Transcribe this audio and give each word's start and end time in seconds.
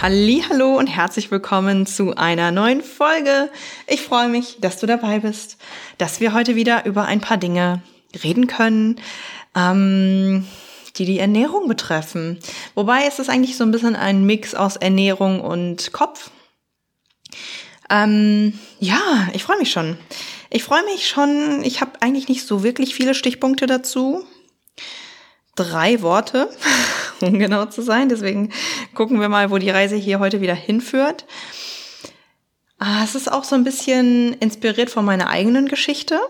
Hallo 0.00 0.78
und 0.78 0.86
herzlich 0.86 1.32
willkommen 1.32 1.84
zu 1.84 2.14
einer 2.14 2.52
neuen 2.52 2.82
Folge. 2.82 3.50
Ich 3.88 4.00
freue 4.02 4.28
mich, 4.28 4.58
dass 4.60 4.78
du 4.78 4.86
dabei 4.86 5.18
bist, 5.18 5.58
dass 5.98 6.20
wir 6.20 6.32
heute 6.32 6.54
wieder 6.54 6.86
über 6.86 7.06
ein 7.06 7.20
paar 7.20 7.36
Dinge 7.36 7.82
reden 8.22 8.46
können, 8.46 9.00
ähm, 9.56 10.46
die 10.94 11.04
die 11.04 11.18
Ernährung 11.18 11.66
betreffen. 11.66 12.38
Wobei 12.76 13.06
es 13.08 13.18
ist 13.18 13.28
eigentlich 13.28 13.56
so 13.56 13.64
ein 13.64 13.72
bisschen 13.72 13.96
ein 13.96 14.24
Mix 14.24 14.54
aus 14.54 14.76
Ernährung 14.76 15.40
und 15.40 15.92
Kopf. 15.92 16.30
Ähm, 17.90 18.56
ja, 18.78 19.26
ich 19.32 19.42
freue 19.42 19.58
mich 19.58 19.72
schon. 19.72 19.98
Ich 20.48 20.62
freue 20.62 20.84
mich 20.84 21.08
schon. 21.08 21.64
Ich 21.64 21.80
habe 21.80 22.00
eigentlich 22.02 22.28
nicht 22.28 22.46
so 22.46 22.62
wirklich 22.62 22.94
viele 22.94 23.16
Stichpunkte 23.16 23.66
dazu. 23.66 24.24
Drei 25.58 26.02
Worte. 26.02 26.48
um 27.20 27.38
genau 27.38 27.66
zu 27.66 27.82
sein. 27.82 28.08
Deswegen 28.08 28.52
gucken 28.94 29.20
wir 29.20 29.28
mal, 29.28 29.50
wo 29.50 29.58
die 29.58 29.70
Reise 29.70 29.96
hier 29.96 30.18
heute 30.18 30.40
wieder 30.40 30.54
hinführt. 30.54 31.26
Ah, 32.78 33.02
es 33.02 33.14
ist 33.14 33.30
auch 33.30 33.44
so 33.44 33.56
ein 33.56 33.64
bisschen 33.64 34.34
inspiriert 34.34 34.90
von 34.90 35.04
meiner 35.04 35.28
eigenen 35.28 35.66
Geschichte 35.66 36.20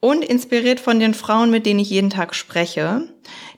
und 0.00 0.24
inspiriert 0.24 0.80
von 0.80 0.98
den 0.98 1.12
Frauen, 1.12 1.50
mit 1.50 1.66
denen 1.66 1.80
ich 1.80 1.90
jeden 1.90 2.08
Tag 2.08 2.34
spreche, 2.34 3.12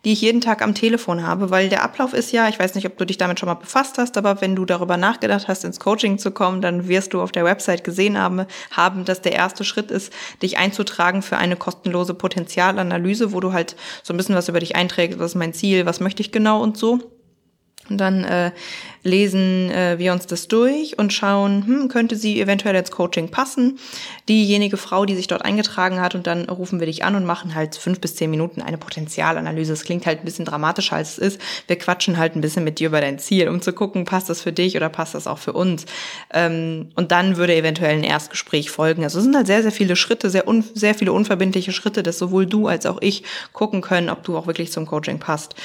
die 0.05 0.13
ich 0.13 0.21
jeden 0.21 0.41
Tag 0.41 0.63
am 0.63 0.75
Telefon 0.75 1.27
habe, 1.27 1.51
weil 1.51 1.69
der 1.69 1.83
Ablauf 1.83 2.13
ist 2.13 2.33
ja, 2.33 2.49
ich 2.49 2.59
weiß 2.59 2.75
nicht, 2.75 2.87
ob 2.87 2.97
du 2.97 3.07
dich 3.07 3.19
damit 3.19 3.39
schon 3.39 3.49
mal 3.49 3.55
befasst 3.55 3.99
hast, 3.99 4.17
aber 4.17 4.41
wenn 4.41 4.57
du 4.57 4.65
darüber 4.65 4.97
nachgedacht 4.97 5.49
hast, 5.49 5.65
ins 5.65 5.79
Coaching 5.79 6.19
zu 6.19 6.33
kommen, 6.33 6.61
dann 6.61 6.89
wirst 6.89 7.15
du 7.15 7.21
auf 7.23 7.33
der 7.33 7.45
Website 7.45 7.85
gesehen 7.85 8.19
haben, 8.19 8.47
haben, 8.71 9.05
dass 9.05 9.23
der 9.23 9.33
erste 9.33 9.65
Schritt 9.65 9.91
ist, 9.91 10.13
dich 10.43 10.59
einzutragen 10.59 11.23
für 11.23 11.37
eine 11.37 11.57
kostenlose 11.57 12.15
Potenzialanalyse, 12.15 13.33
wo 13.33 13.41
du 13.41 13.53
halt 13.53 13.77
so 14.03 14.13
ein 14.13 14.17
bisschen 14.17 14.35
was 14.35 14.49
über 14.49 14.61
dich 14.61 14.77
einträgst, 14.77 15.19
was 15.19 15.33
ist 15.33 15.37
mein 15.37 15.55
Ziel, 15.55 15.87
was 15.87 16.01
möchte 16.01 16.23
ich 16.23 16.33
genau 16.33 16.63
und 16.63 16.77
so. 16.77 17.22
Und 17.91 17.99
dann 17.99 18.23
äh, 18.23 18.53
lesen 19.03 19.71
äh, 19.71 19.99
wir 19.99 20.13
uns 20.13 20.27
das 20.27 20.47
durch 20.47 20.99
und 20.99 21.13
schauen, 21.13 21.67
hm, 21.67 21.89
könnte 21.89 22.15
sie 22.15 22.41
eventuell 22.41 22.77
ins 22.77 22.93
Coaching 22.93 23.29
passen. 23.29 23.79
Diejenige 24.29 24.77
Frau, 24.77 25.05
die 25.05 25.17
sich 25.17 25.27
dort 25.27 25.45
eingetragen 25.45 26.01
hat, 26.01 26.15
und 26.15 26.29
dann 26.29 26.49
rufen 26.49 26.79
wir 26.79 26.87
dich 26.87 27.05
an 27.05 27.17
und 27.17 27.25
machen 27.25 27.57
halt 27.57 27.75
fünf 27.75 28.01
bis 28.01 28.15
zehn 28.15 28.31
Minuten 28.31 28.63
eine 28.63 28.79
Potenzialanalyse. 28.79 29.73
Es 29.73 29.83
klingt 29.83 30.07
halt 30.07 30.21
ein 30.21 30.25
bisschen 30.25 30.45
dramatischer, 30.45 30.97
als 30.97 31.19
es 31.19 31.35
ist. 31.35 31.41
Wir 31.67 31.77
quatschen 31.77 32.19
halt 32.19 32.37
ein 32.37 32.41
bisschen 32.41 32.63
mit 32.63 32.79
dir 32.79 32.89
über 32.89 33.01
dein 33.01 33.19
Ziel, 33.19 33.49
um 33.49 33.61
zu 33.61 33.73
gucken, 33.73 34.05
passt 34.05 34.31
das 34.31 34.41
für 34.41 34.53
dich 34.53 34.77
oder 34.77 34.89
passt 34.89 35.17
das 35.17 35.27
auch 35.27 35.39
für 35.39 35.53
uns. 35.53 35.85
Ähm, 36.33 36.91
und 36.95 37.11
dann 37.11 37.37
würde 37.37 37.57
eventuell 37.57 37.97
ein 37.97 38.05
Erstgespräch 38.05 38.71
folgen. 38.71 39.03
Also 39.03 39.19
es 39.19 39.25
sind 39.25 39.35
halt 39.35 39.49
sehr, 39.49 39.63
sehr 39.63 39.73
viele 39.73 39.97
Schritte, 39.97 40.31
sehr, 40.31 40.47
un 40.47 40.63
sehr 40.75 40.95
viele 40.95 41.13
unverbindliche 41.13 41.73
Schritte, 41.73 42.05
dass 42.05 42.19
sowohl 42.19 42.47
du 42.47 42.69
als 42.69 42.87
auch 42.87 42.99
ich 43.01 43.25
gucken 43.53 43.81
können, 43.81 44.09
ob 44.09 44.23
du 44.23 44.37
auch 44.37 44.47
wirklich 44.47 44.71
zum 44.71 44.87
Coaching 44.87 45.19
passt. 45.19 45.57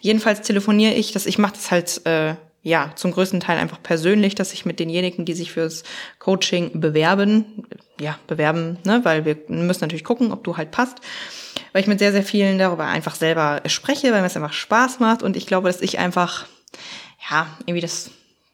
Jedenfalls 0.00 0.42
telefoniere 0.42 0.94
ich, 0.94 1.12
dass 1.12 1.26
ich 1.26 1.38
mache 1.38 1.54
das 1.54 1.63
halt 1.70 2.04
äh, 2.06 2.34
ja, 2.64 2.92
zum 2.94 3.12
größten 3.12 3.40
Teil 3.40 3.58
einfach 3.58 3.82
persönlich, 3.82 4.34
dass 4.34 4.54
ich 4.54 4.64
mit 4.64 4.80
denjenigen, 4.80 5.26
die 5.26 5.34
sich 5.34 5.52
fürs 5.52 5.84
Coaching 6.18 6.80
bewerben, 6.80 7.66
ja, 8.00 8.18
bewerben, 8.26 8.78
ne, 8.84 9.04
weil 9.04 9.26
wir 9.26 9.36
müssen 9.48 9.82
natürlich 9.82 10.02
gucken, 10.02 10.32
ob 10.32 10.42
du 10.44 10.56
halt 10.56 10.70
passt, 10.70 10.96
weil 11.72 11.82
ich 11.82 11.86
mit 11.88 11.98
sehr, 11.98 12.12
sehr 12.12 12.22
vielen 12.22 12.58
darüber 12.58 12.86
einfach 12.86 13.16
selber 13.16 13.60
spreche, 13.66 14.12
weil 14.12 14.22
mir 14.22 14.28
es 14.28 14.36
einfach 14.36 14.54
Spaß 14.54 14.98
macht 14.98 15.22
und 15.22 15.36
ich 15.36 15.46
glaube, 15.46 15.68
dass 15.68 15.82
ich 15.82 15.98
einfach, 15.98 16.46
ja, 17.30 17.46
irgendwie 17.66 17.82
das 17.82 18.10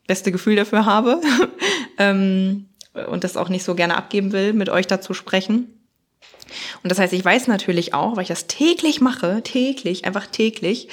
beste 0.09 0.33
Gefühl 0.33 0.57
dafür 0.57 0.87
habe 0.87 1.21
ähm, 1.99 2.67
und 3.07 3.23
das 3.23 3.37
auch 3.37 3.49
nicht 3.49 3.63
so 3.63 3.77
gerne 3.77 3.97
abgeben 3.97 4.33
will, 4.33 4.55
mit 4.55 4.71
euch 4.71 4.89
dazu 4.89 5.15
sprechen. 5.15 5.77
Und 6.83 6.91
das 6.91 6.99
heißt, 6.99 7.13
ich 7.13 7.25
weiß 7.25 7.47
natürlich 7.47 7.95
auch, 7.95 8.17
weil 8.17 8.23
ich 8.23 8.29
das 8.29 8.49
täglich 8.49 9.01
mache, 9.01 9.41
täglich, 9.45 10.05
einfach 10.05 10.27
täglich, 10.27 10.89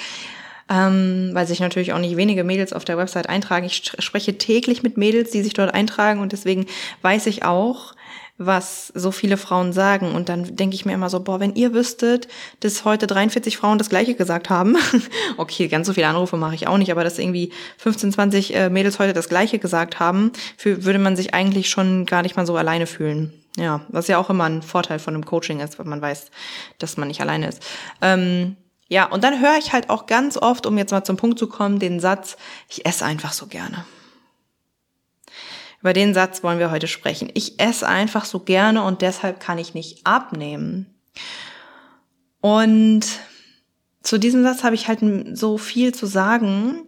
ähm, 0.68 1.30
weil 1.32 1.46
sich 1.46 1.60
natürlich 1.60 1.92
auch 1.92 1.98
nicht 1.98 2.16
wenige 2.16 2.44
Mädels 2.44 2.72
auf 2.72 2.84
der 2.84 2.98
Website 2.98 3.28
eintragen. 3.28 3.66
Ich 3.66 3.92
spreche 3.98 4.38
täglich 4.38 4.82
mit 4.82 4.96
Mädels, 4.96 5.30
die 5.30 5.42
sich 5.42 5.54
dort 5.54 5.72
eintragen 5.72 6.20
und 6.20 6.32
deswegen 6.32 6.66
weiß 7.02 7.26
ich 7.26 7.44
auch, 7.44 7.94
was 8.38 8.92
so 8.94 9.10
viele 9.10 9.36
Frauen 9.36 9.72
sagen. 9.72 10.14
Und 10.14 10.28
dann 10.28 10.56
denke 10.56 10.76
ich 10.76 10.86
mir 10.86 10.94
immer 10.94 11.10
so, 11.10 11.20
boah, 11.20 11.40
wenn 11.40 11.56
ihr 11.56 11.74
wüsstet, 11.74 12.28
dass 12.60 12.84
heute 12.84 13.08
43 13.08 13.56
Frauen 13.56 13.78
das 13.78 13.90
Gleiche 13.90 14.14
gesagt 14.14 14.48
haben. 14.48 14.76
okay, 15.36 15.66
ganz 15.66 15.88
so 15.88 15.92
viele 15.92 16.06
Anrufe 16.06 16.36
mache 16.36 16.54
ich 16.54 16.68
auch 16.68 16.78
nicht, 16.78 16.92
aber 16.92 17.02
dass 17.02 17.18
irgendwie 17.18 17.52
15, 17.78 18.12
20 18.12 18.54
äh, 18.54 18.70
Mädels 18.70 19.00
heute 19.00 19.12
das 19.12 19.28
Gleiche 19.28 19.58
gesagt 19.58 19.98
haben, 19.98 20.30
für, 20.56 20.84
würde 20.84 21.00
man 21.00 21.16
sich 21.16 21.34
eigentlich 21.34 21.68
schon 21.68 22.06
gar 22.06 22.22
nicht 22.22 22.36
mal 22.36 22.46
so 22.46 22.56
alleine 22.56 22.86
fühlen. 22.86 23.32
Ja, 23.56 23.80
was 23.88 24.06
ja 24.06 24.18
auch 24.18 24.30
immer 24.30 24.44
ein 24.44 24.62
Vorteil 24.62 25.00
von 25.00 25.14
einem 25.14 25.24
Coaching 25.24 25.58
ist, 25.58 25.80
weil 25.80 25.86
man 25.86 26.00
weiß, 26.00 26.30
dass 26.78 26.96
man 26.96 27.08
nicht 27.08 27.20
alleine 27.20 27.48
ist. 27.48 27.60
Ähm, 28.00 28.56
ja, 28.88 29.04
und 29.04 29.22
dann 29.22 29.40
höre 29.40 29.58
ich 29.58 29.72
halt 29.72 29.90
auch 29.90 30.06
ganz 30.06 30.36
oft, 30.38 30.66
um 30.66 30.78
jetzt 30.78 30.90
mal 30.90 31.04
zum 31.04 31.18
Punkt 31.18 31.38
zu 31.38 31.46
kommen, 31.46 31.78
den 31.78 32.00
Satz, 32.00 32.36
ich 32.68 32.86
esse 32.86 33.04
einfach 33.04 33.34
so 33.34 33.46
gerne. 33.46 33.84
Über 35.80 35.92
den 35.92 36.14
Satz 36.14 36.42
wollen 36.42 36.58
wir 36.58 36.70
heute 36.70 36.88
sprechen. 36.88 37.30
Ich 37.34 37.60
esse 37.60 37.86
einfach 37.86 38.24
so 38.24 38.40
gerne 38.40 38.82
und 38.82 39.02
deshalb 39.02 39.40
kann 39.40 39.58
ich 39.58 39.74
nicht 39.74 40.06
abnehmen. 40.06 40.86
Und 42.40 43.04
zu 44.02 44.18
diesem 44.18 44.42
Satz 44.42 44.64
habe 44.64 44.74
ich 44.74 44.88
halt 44.88 45.00
so 45.36 45.58
viel 45.58 45.94
zu 45.94 46.06
sagen, 46.06 46.86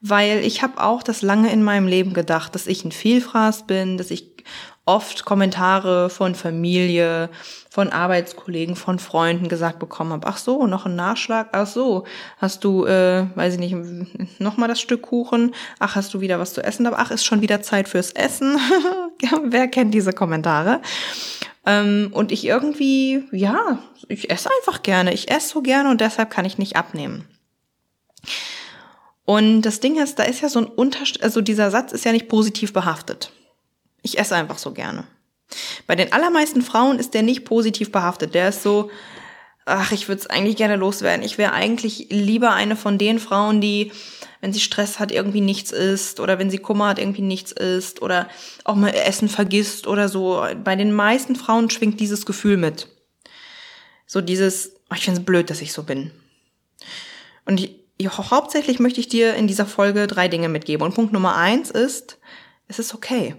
weil 0.00 0.44
ich 0.44 0.62
habe 0.62 0.82
auch 0.82 1.02
das 1.02 1.22
lange 1.22 1.52
in 1.52 1.62
meinem 1.62 1.86
Leben 1.86 2.12
gedacht, 2.14 2.54
dass 2.54 2.66
ich 2.66 2.84
ein 2.84 2.92
Vielfraß 2.92 3.66
bin, 3.66 3.98
dass 3.98 4.10
ich 4.10 4.31
oft 4.84 5.24
Kommentare 5.24 6.10
von 6.10 6.34
Familie, 6.34 7.30
von 7.70 7.90
Arbeitskollegen, 7.90 8.74
von 8.74 8.98
Freunden 8.98 9.48
gesagt 9.48 9.78
bekommen 9.78 10.12
habe, 10.12 10.26
ach 10.26 10.36
so, 10.36 10.66
noch 10.66 10.86
ein 10.86 10.96
Nachschlag, 10.96 11.50
ach 11.52 11.66
so, 11.66 12.04
hast 12.38 12.64
du, 12.64 12.84
äh, 12.84 13.26
weiß 13.34 13.54
ich 13.54 13.60
nicht, 13.60 14.40
noch 14.40 14.56
mal 14.56 14.68
das 14.68 14.80
Stück 14.80 15.02
Kuchen, 15.02 15.54
ach, 15.78 15.94
hast 15.94 16.12
du 16.14 16.20
wieder 16.20 16.38
was 16.40 16.52
zu 16.52 16.62
essen, 16.62 16.86
aber 16.86 16.98
ach, 16.98 17.10
ist 17.10 17.24
schon 17.24 17.42
wieder 17.42 17.62
Zeit 17.62 17.88
fürs 17.88 18.10
Essen. 18.10 18.58
Wer 19.44 19.68
kennt 19.68 19.94
diese 19.94 20.12
Kommentare? 20.12 20.80
Ähm, 21.64 22.10
und 22.12 22.32
ich 22.32 22.44
irgendwie, 22.44 23.22
ja, 23.30 23.78
ich 24.08 24.30
esse 24.30 24.50
einfach 24.58 24.82
gerne, 24.82 25.14
ich 25.14 25.30
esse 25.30 25.48
so 25.48 25.62
gerne 25.62 25.90
und 25.90 26.00
deshalb 26.00 26.30
kann 26.30 26.44
ich 26.44 26.58
nicht 26.58 26.74
abnehmen. 26.74 27.28
Und 29.24 29.62
das 29.62 29.78
Ding 29.78 30.00
ist, 30.02 30.18
da 30.18 30.24
ist 30.24 30.40
ja 30.40 30.48
so 30.48 30.58
ein 30.58 30.66
Unterschied, 30.66 31.22
also 31.22 31.40
dieser 31.40 31.70
Satz 31.70 31.92
ist 31.92 32.04
ja 32.04 32.10
nicht 32.10 32.28
positiv 32.28 32.72
behaftet. 32.72 33.32
Ich 34.02 34.18
esse 34.18 34.34
einfach 34.34 34.58
so 34.58 34.72
gerne. 34.72 35.04
Bei 35.86 35.96
den 35.96 36.12
allermeisten 36.12 36.62
Frauen 36.62 36.98
ist 36.98 37.14
der 37.14 37.22
nicht 37.22 37.44
positiv 37.44 37.92
behaftet. 37.92 38.34
Der 38.34 38.48
ist 38.48 38.62
so, 38.62 38.90
ach, 39.64 39.92
ich 39.92 40.08
würde 40.08 40.20
es 40.20 40.26
eigentlich 40.26 40.56
gerne 40.56 40.76
loswerden. 40.76 41.24
Ich 41.24 41.38
wäre 41.38 41.52
eigentlich 41.52 42.08
lieber 42.10 42.52
eine 42.52 42.76
von 42.76 42.98
den 42.98 43.18
Frauen, 43.18 43.60
die, 43.60 43.92
wenn 44.40 44.52
sie 44.52 44.60
Stress 44.60 44.98
hat, 44.98 45.12
irgendwie 45.12 45.40
nichts 45.40 45.70
isst 45.70 46.20
oder 46.20 46.38
wenn 46.38 46.50
sie 46.50 46.58
Kummer 46.58 46.88
hat, 46.88 46.98
irgendwie 46.98 47.22
nichts 47.22 47.52
isst 47.52 48.02
oder 48.02 48.28
auch 48.64 48.74
mal 48.74 48.90
Essen 48.90 49.28
vergisst 49.28 49.86
oder 49.86 50.08
so. 50.08 50.44
Bei 50.64 50.76
den 50.76 50.92
meisten 50.92 51.36
Frauen 51.36 51.70
schwingt 51.70 52.00
dieses 52.00 52.26
Gefühl 52.26 52.56
mit. 52.56 52.88
So 54.06 54.20
dieses, 54.20 54.72
oh, 54.90 54.94
ich 54.94 55.04
finde 55.04 55.20
es 55.20 55.26
blöd, 55.26 55.48
dass 55.48 55.62
ich 55.62 55.72
so 55.72 55.84
bin. 55.84 56.10
Und 57.44 57.60
ich, 57.60 57.78
hauptsächlich 58.08 58.78
möchte 58.80 59.00
ich 59.00 59.08
dir 59.08 59.34
in 59.34 59.46
dieser 59.46 59.66
Folge 59.66 60.06
drei 60.06 60.28
Dinge 60.28 60.48
mitgeben. 60.48 60.84
Und 60.84 60.94
Punkt 60.94 61.12
Nummer 61.12 61.36
eins 61.36 61.70
ist, 61.70 62.18
es 62.68 62.78
ist 62.78 62.94
okay. 62.94 63.36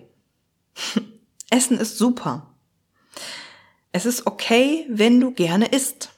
Essen 1.50 1.78
ist 1.78 1.98
super. 1.98 2.48
Es 3.92 4.06
ist 4.06 4.26
okay, 4.26 4.86
wenn 4.90 5.20
du 5.20 5.32
gerne 5.32 5.68
isst. 5.68 6.10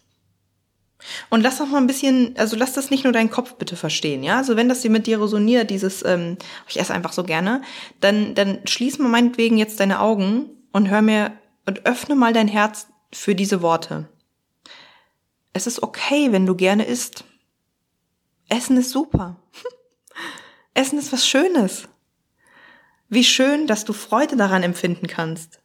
Und 1.30 1.42
lass 1.42 1.57
doch 1.57 1.68
mal 1.68 1.78
ein 1.78 1.88
bisschen, 1.88 2.36
also 2.38 2.56
lass 2.56 2.74
das 2.74 2.90
nicht 2.90 3.04
nur 3.04 3.13
deinen 3.13 3.30
Kopf 3.30 3.56
bitte 3.56 3.75
verstehen, 3.75 4.24
ja. 4.24 4.38
Also 4.38 4.56
wenn 4.56 4.69
das 4.69 4.81
hier 4.81 4.92
mit 4.92 5.07
dir 5.07 5.22
resoniert, 5.22 5.69
dieses, 5.69 6.04
ähm, 6.04 6.38
ich 6.68 6.80
esse 6.80 6.94
einfach 6.94 7.13
so 7.13 7.24
gerne, 7.24 7.62
dann, 8.00 8.34
dann 8.34 8.66
schließ 8.66 9.00
mal 9.00 9.10
meinetwegen 9.10 9.57
jetzt 9.57 9.80
deine 9.80 10.00
Augen 10.00 10.50
und 10.72 10.90
hör 10.90 11.02
mir 11.02 11.34
und 11.66 11.86
öffne 11.86 12.16
mal 12.16 12.34
dein 12.34 12.48
Herz 12.48 12.88
für 13.13 13.36
diese 13.36 13.62
Worte. 13.62 14.10
Es 15.54 15.68
ist 15.68 15.84
okay, 15.84 16.31
wenn 16.31 16.46
du 16.46 16.56
gerne 16.56 16.86
isst. 16.86 17.24
Essen 18.50 18.78
ist 18.78 18.92
super. 18.92 19.38
Essen 20.74 21.00
ist 21.00 21.13
was 21.13 21.28
Schönes. 21.28 21.88
Wie 23.10 23.24
schön, 23.24 23.68
dass 23.68 23.86
du 23.86 23.94
Freude 23.94 24.36
daran 24.36 24.63
empfinden 24.63 25.07
kannst. 25.07 25.60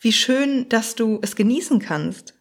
Wie 0.00 0.12
schön, 0.12 0.68
dass 0.68 0.94
du 0.94 1.18
es 1.22 1.36
genießen 1.36 1.78
kannst. 1.78 2.34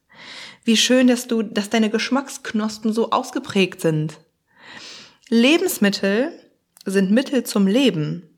Wie 0.64 0.78
schön, 0.78 1.08
dass 1.08 1.28
du, 1.28 1.44
dass 1.44 1.70
deine 1.70 1.90
Geschmacksknospen 1.90 2.94
so 2.94 3.12
ausgeprägt 3.12 3.82
sind. 3.82 4.20
Lebensmittel 5.30 6.32
sind 6.86 7.12
Mittel 7.12 7.44
zum 7.44 7.68
Leben. 7.68 8.30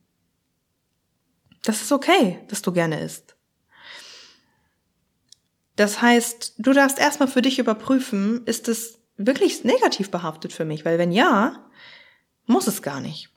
Das 1.62 1.82
ist 1.82 1.92
okay, 1.92 2.40
dass 2.48 2.62
du 2.62 2.72
gerne 2.72 3.00
isst. 3.00 3.36
Das 5.76 6.00
heißt, 6.00 6.54
du 6.58 6.72
darfst 6.72 6.98
erstmal 6.98 7.28
für 7.28 7.42
dich 7.42 7.58
überprüfen, 7.58 8.46
ist 8.46 8.68
es 8.68 8.98
wirklich 9.16 9.64
negativ 9.64 10.10
behaftet 10.10 10.52
für 10.52 10.64
mich? 10.64 10.84
Weil 10.84 10.98
wenn 10.98 11.12
ja, 11.12 11.68
muss 12.46 12.66
es 12.66 12.82
gar 12.82 13.00
nicht. 13.00 13.28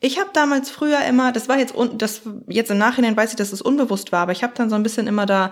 Ich 0.00 0.18
habe 0.18 0.30
damals 0.32 0.70
früher 0.70 1.04
immer, 1.04 1.30
das 1.30 1.48
war 1.48 1.58
jetzt 1.58 1.74
das 1.94 2.22
jetzt 2.48 2.70
im 2.70 2.78
Nachhinein 2.78 3.16
weiß 3.16 3.30
ich, 3.30 3.36
dass 3.36 3.52
es 3.52 3.60
unbewusst 3.62 4.12
war, 4.12 4.20
aber 4.20 4.32
ich 4.32 4.42
habe 4.42 4.54
dann 4.56 4.70
so 4.70 4.76
ein 4.76 4.82
bisschen 4.82 5.06
immer 5.06 5.26
da 5.26 5.50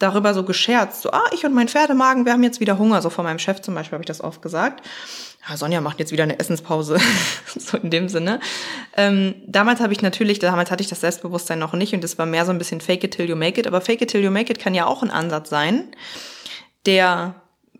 darüber 0.00 0.34
so 0.34 0.42
gescherzt, 0.42 1.02
so 1.02 1.12
ah, 1.12 1.22
ich 1.32 1.46
und 1.46 1.54
mein 1.54 1.68
Pferdemagen, 1.68 2.24
wir 2.24 2.32
haben 2.32 2.42
jetzt 2.42 2.58
wieder 2.58 2.78
Hunger, 2.78 3.00
so 3.00 3.10
von 3.10 3.24
meinem 3.24 3.38
Chef 3.38 3.60
zum 3.60 3.74
Beispiel 3.74 3.94
habe 3.94 4.02
ich 4.02 4.08
das 4.08 4.20
oft 4.20 4.42
gesagt. 4.42 4.84
Ja, 5.48 5.56
Sonja 5.56 5.80
macht 5.80 6.00
jetzt 6.00 6.10
wieder 6.10 6.24
eine 6.24 6.38
Essenspause, 6.38 6.98
so 7.56 7.76
in 7.76 7.90
dem 7.90 8.08
Sinne. 8.08 8.40
Ähm, 8.96 9.36
damals 9.46 9.80
habe 9.80 9.92
ich 9.92 10.02
natürlich, 10.02 10.40
damals 10.40 10.70
hatte 10.72 10.82
ich 10.82 10.88
das 10.88 11.00
Selbstbewusstsein 11.00 11.60
noch 11.60 11.74
nicht 11.74 11.94
und 11.94 12.02
es 12.02 12.18
war 12.18 12.26
mehr 12.26 12.44
so 12.44 12.50
ein 12.50 12.58
bisschen 12.58 12.80
Fake 12.80 13.04
it 13.04 13.12
till 13.12 13.28
you 13.28 13.36
make 13.36 13.60
it, 13.60 13.68
aber 13.68 13.80
Fake 13.80 14.02
it 14.02 14.10
till 14.10 14.22
you 14.22 14.30
make 14.30 14.50
it 14.50 14.58
kann 14.58 14.74
ja 14.74 14.86
auch 14.86 15.02
ein 15.02 15.10
Ansatz 15.10 15.48
sein, 15.48 15.94
der 16.86 17.36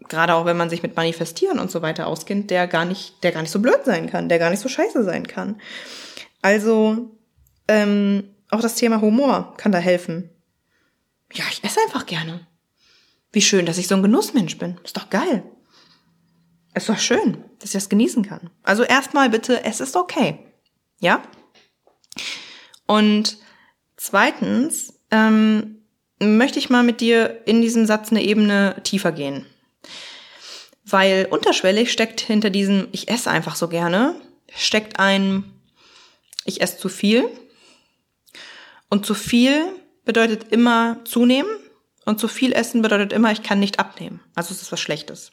gerade 0.08 0.34
auch 0.34 0.44
wenn 0.44 0.56
man 0.56 0.70
sich 0.70 0.82
mit 0.82 0.96
Manifestieren 0.96 1.58
und 1.58 1.70
so 1.70 1.82
weiter 1.82 2.06
auskennt, 2.06 2.50
der 2.50 2.66
gar 2.66 2.84
nicht, 2.84 3.22
der 3.22 3.32
gar 3.32 3.42
nicht 3.42 3.50
so 3.50 3.60
blöd 3.60 3.84
sein 3.84 4.08
kann, 4.08 4.28
der 4.28 4.38
gar 4.38 4.50
nicht 4.50 4.60
so 4.60 4.68
scheiße 4.68 5.04
sein 5.04 5.26
kann. 5.26 5.60
Also 6.42 7.16
ähm, 7.68 8.24
auch 8.50 8.60
das 8.60 8.74
Thema 8.74 9.00
Humor 9.00 9.54
kann 9.56 9.72
da 9.72 9.78
helfen. 9.78 10.30
Ja, 11.32 11.44
ich 11.50 11.64
esse 11.64 11.80
einfach 11.80 12.06
gerne. 12.06 12.46
Wie 13.32 13.42
schön, 13.42 13.66
dass 13.66 13.78
ich 13.78 13.88
so 13.88 13.96
ein 13.96 14.02
Genussmensch 14.02 14.58
bin. 14.58 14.78
Ist 14.84 14.96
doch 14.96 15.10
geil. 15.10 15.42
Ist 16.74 16.88
doch 16.88 16.98
schön, 16.98 17.44
dass 17.58 17.70
ich 17.70 17.72
das 17.72 17.88
genießen 17.88 18.24
kann. 18.24 18.50
Also 18.62 18.82
erstmal 18.82 19.30
bitte, 19.30 19.64
es 19.64 19.80
ist 19.80 19.96
okay. 19.96 20.38
Ja? 21.00 21.22
Und 22.86 23.38
zweitens 23.96 25.00
ähm, 25.10 25.84
möchte 26.20 26.58
ich 26.58 26.70
mal 26.70 26.82
mit 26.82 27.00
dir 27.00 27.42
in 27.46 27.62
diesem 27.62 27.86
Satz 27.86 28.10
eine 28.10 28.22
Ebene 28.22 28.76
tiefer 28.84 29.12
gehen. 29.12 29.46
Weil 30.84 31.26
unterschwellig 31.30 31.90
steckt 31.90 32.20
hinter 32.20 32.50
diesem 32.50 32.88
Ich 32.92 33.08
esse 33.08 33.30
einfach 33.30 33.56
so 33.56 33.68
gerne, 33.68 34.20
steckt 34.54 34.98
ein 34.98 35.44
Ich 36.44 36.60
esse 36.60 36.78
zu 36.78 36.88
viel. 36.88 37.28
Und 38.90 39.06
zu 39.06 39.14
viel 39.14 39.64
bedeutet 40.04 40.52
immer 40.52 41.00
zunehmen 41.04 41.50
und 42.04 42.20
zu 42.20 42.28
viel 42.28 42.52
essen 42.52 42.82
bedeutet 42.82 43.12
immer, 43.12 43.32
ich 43.32 43.42
kann 43.42 43.58
nicht 43.58 43.78
abnehmen. 43.78 44.20
Also 44.34 44.52
es 44.52 44.62
ist 44.62 44.72
was 44.72 44.80
Schlechtes. 44.80 45.32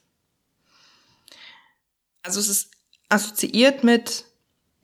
Also 2.24 2.40
es 2.40 2.48
ist 2.48 2.72
assoziiert 3.10 3.84
mit, 3.84 4.26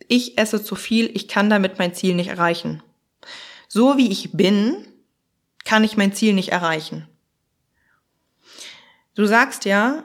ich 0.08 0.38
esse 0.38 0.64
zu 0.64 0.76
viel, 0.76 1.10
ich 1.16 1.28
kann 1.28 1.50
damit 1.50 1.80
mein 1.80 1.94
Ziel 1.94 2.16
nicht 2.16 2.28
erreichen. 2.28 2.84
So 3.68 3.98
wie 3.98 4.12
ich 4.12 4.32
bin, 4.34 4.88
kann 5.64 5.84
ich 5.84 5.98
mein 5.98 6.14
Ziel 6.14 6.34
nicht 6.34 6.50
erreichen. 6.50 7.08
Du 9.16 9.26
sagst 9.26 9.66
ja, 9.66 10.04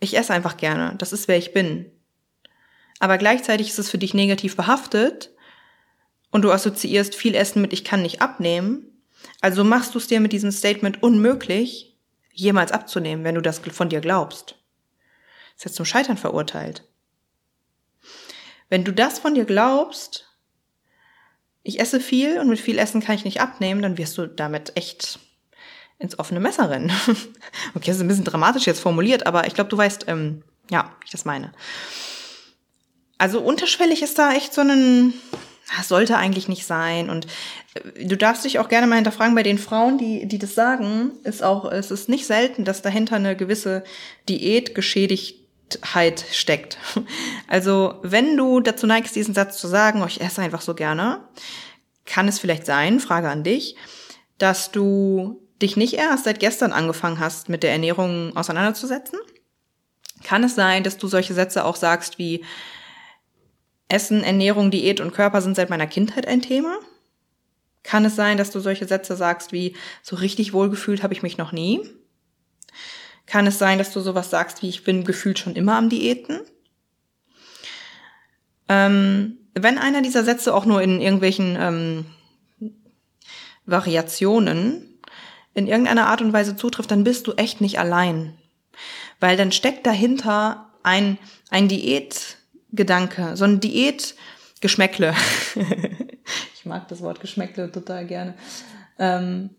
ich 0.00 0.16
esse 0.16 0.32
einfach 0.32 0.56
gerne. 0.56 0.94
Das 0.98 1.12
ist, 1.12 1.28
wer 1.28 1.38
ich 1.38 1.52
bin. 1.52 1.90
Aber 2.98 3.18
gleichzeitig 3.18 3.68
ist 3.68 3.78
es 3.78 3.90
für 3.90 3.98
dich 3.98 4.14
negativ 4.14 4.56
behaftet 4.56 5.30
und 6.30 6.42
du 6.42 6.50
assoziierst 6.50 7.14
viel 7.14 7.34
Essen 7.34 7.62
mit 7.62 7.72
ich 7.72 7.84
kann 7.84 8.02
nicht 8.02 8.20
abnehmen. 8.20 8.84
Also 9.40 9.64
machst 9.64 9.94
du 9.94 9.98
es 9.98 10.06
dir 10.06 10.20
mit 10.20 10.32
diesem 10.32 10.50
Statement 10.50 11.02
unmöglich, 11.02 11.96
jemals 12.32 12.72
abzunehmen, 12.72 13.24
wenn 13.24 13.34
du 13.34 13.42
das 13.42 13.58
von 13.58 13.88
dir 13.88 14.00
glaubst. 14.00 14.56
Ist 15.56 15.64
jetzt 15.64 15.76
zum 15.76 15.86
Scheitern 15.86 16.16
verurteilt. 16.16 16.84
Wenn 18.68 18.84
du 18.84 18.92
das 18.92 19.18
von 19.18 19.34
dir 19.34 19.44
glaubst, 19.44 20.26
ich 21.62 21.80
esse 21.80 22.00
viel 22.00 22.38
und 22.38 22.48
mit 22.48 22.60
viel 22.60 22.78
Essen 22.78 23.00
kann 23.00 23.16
ich 23.16 23.24
nicht 23.24 23.40
abnehmen, 23.40 23.82
dann 23.82 23.98
wirst 23.98 24.16
du 24.18 24.26
damit 24.26 24.72
echt 24.76 25.18
ins 25.98 26.18
offene 26.18 26.40
Messer 26.40 26.70
rennen. 26.70 26.90
okay, 27.74 27.86
das 27.86 27.96
ist 27.96 28.02
ein 28.02 28.08
bisschen 28.08 28.24
dramatisch 28.24 28.66
jetzt 28.66 28.80
formuliert, 28.80 29.26
aber 29.26 29.46
ich 29.46 29.54
glaube, 29.54 29.70
du 29.70 29.76
weißt, 29.76 30.06
ähm, 30.08 30.42
ja, 30.70 30.92
wie 31.00 31.06
ich 31.06 31.10
das 31.10 31.24
meine. 31.24 31.52
Also 33.18 33.40
unterschwellig 33.40 34.02
ist 34.02 34.18
da 34.18 34.32
echt 34.32 34.54
so 34.54 34.60
ein, 34.60 35.12
das 35.76 35.88
sollte 35.88 36.16
eigentlich 36.16 36.46
nicht 36.48 36.64
sein. 36.66 37.10
Und 37.10 37.26
äh, 37.74 38.06
du 38.06 38.16
darfst 38.16 38.44
dich 38.44 38.60
auch 38.60 38.68
gerne 38.68 38.86
mal 38.86 38.94
hinterfragen 38.94 39.34
bei 39.34 39.42
den 39.42 39.58
Frauen, 39.58 39.98
die, 39.98 40.26
die 40.26 40.38
das 40.38 40.54
sagen, 40.54 41.10
ist 41.24 41.42
auch, 41.42 41.70
es 41.70 41.90
ist 41.90 42.08
nicht 42.08 42.26
selten, 42.26 42.64
dass 42.64 42.80
dahinter 42.80 43.16
eine 43.16 43.34
gewisse 43.34 43.82
Diätgeschädigtheit 44.28 46.24
steckt. 46.32 46.78
Also, 47.50 47.94
wenn 48.02 48.36
du 48.36 48.60
dazu 48.60 48.86
neigst, 48.86 49.16
diesen 49.16 49.32
Satz 49.32 49.58
zu 49.58 49.68
sagen, 49.68 50.02
oh, 50.02 50.06
ich 50.06 50.20
esse 50.20 50.42
einfach 50.42 50.60
so 50.60 50.74
gerne, 50.74 51.22
kann 52.04 52.28
es 52.28 52.38
vielleicht 52.38 52.66
sein, 52.66 53.00
Frage 53.00 53.30
an 53.30 53.42
dich, 53.42 53.74
dass 54.36 54.70
du 54.70 55.47
dich 55.60 55.76
nicht 55.76 55.94
erst 55.94 56.24
seit 56.24 56.40
gestern 56.40 56.72
angefangen 56.72 57.18
hast, 57.18 57.48
mit 57.48 57.62
der 57.62 57.72
Ernährung 57.72 58.36
auseinanderzusetzen? 58.36 59.18
Kann 60.22 60.44
es 60.44 60.54
sein, 60.54 60.82
dass 60.82 60.98
du 60.98 61.08
solche 61.08 61.34
Sätze 61.34 61.64
auch 61.64 61.76
sagst 61.76 62.18
wie 62.18 62.44
Essen, 63.88 64.22
Ernährung, 64.22 64.70
Diät 64.70 65.00
und 65.00 65.14
Körper 65.14 65.40
sind 65.40 65.56
seit 65.56 65.70
meiner 65.70 65.86
Kindheit 65.86 66.26
ein 66.26 66.42
Thema? 66.42 66.78
Kann 67.82 68.04
es 68.04 68.16
sein, 68.16 68.36
dass 68.36 68.50
du 68.50 68.60
solche 68.60 68.86
Sätze 68.86 69.16
sagst 69.16 69.52
wie 69.52 69.74
so 70.02 70.16
richtig 70.16 70.52
wohlgefühlt 70.52 71.02
habe 71.02 71.14
ich 71.14 71.22
mich 71.22 71.38
noch 71.38 71.52
nie? 71.52 71.80
Kann 73.26 73.46
es 73.46 73.58
sein, 73.58 73.78
dass 73.78 73.92
du 73.92 74.00
sowas 74.00 74.30
sagst 74.30 74.62
wie 74.62 74.68
ich 74.68 74.84
bin 74.84 75.04
gefühlt 75.04 75.38
schon 75.38 75.56
immer 75.56 75.76
am 75.76 75.88
Diäten? 75.88 76.40
Ähm, 78.68 79.38
wenn 79.54 79.78
einer 79.78 80.02
dieser 80.02 80.24
Sätze 80.24 80.54
auch 80.54 80.66
nur 80.66 80.82
in 80.82 81.00
irgendwelchen 81.00 81.56
ähm, 81.58 82.06
Variationen 83.64 84.87
in 85.58 85.66
irgendeiner 85.66 86.06
Art 86.06 86.22
und 86.22 86.32
Weise 86.32 86.56
zutrifft, 86.56 86.90
dann 86.90 87.04
bist 87.04 87.26
du 87.26 87.32
echt 87.32 87.60
nicht 87.60 87.78
allein. 87.78 88.38
Weil 89.20 89.36
dann 89.36 89.52
steckt 89.52 89.86
dahinter 89.86 90.70
ein, 90.82 91.18
ein 91.50 91.68
Diätgedanke, 91.68 93.36
so 93.36 93.44
ein 93.44 93.60
Diätgeschmäckle. 93.60 95.14
ich 96.54 96.64
mag 96.64 96.88
das 96.88 97.02
Wort 97.02 97.20
Geschmäckle 97.20 97.70
total 97.70 98.06
gerne. 98.06 98.34
Ähm, 98.98 99.50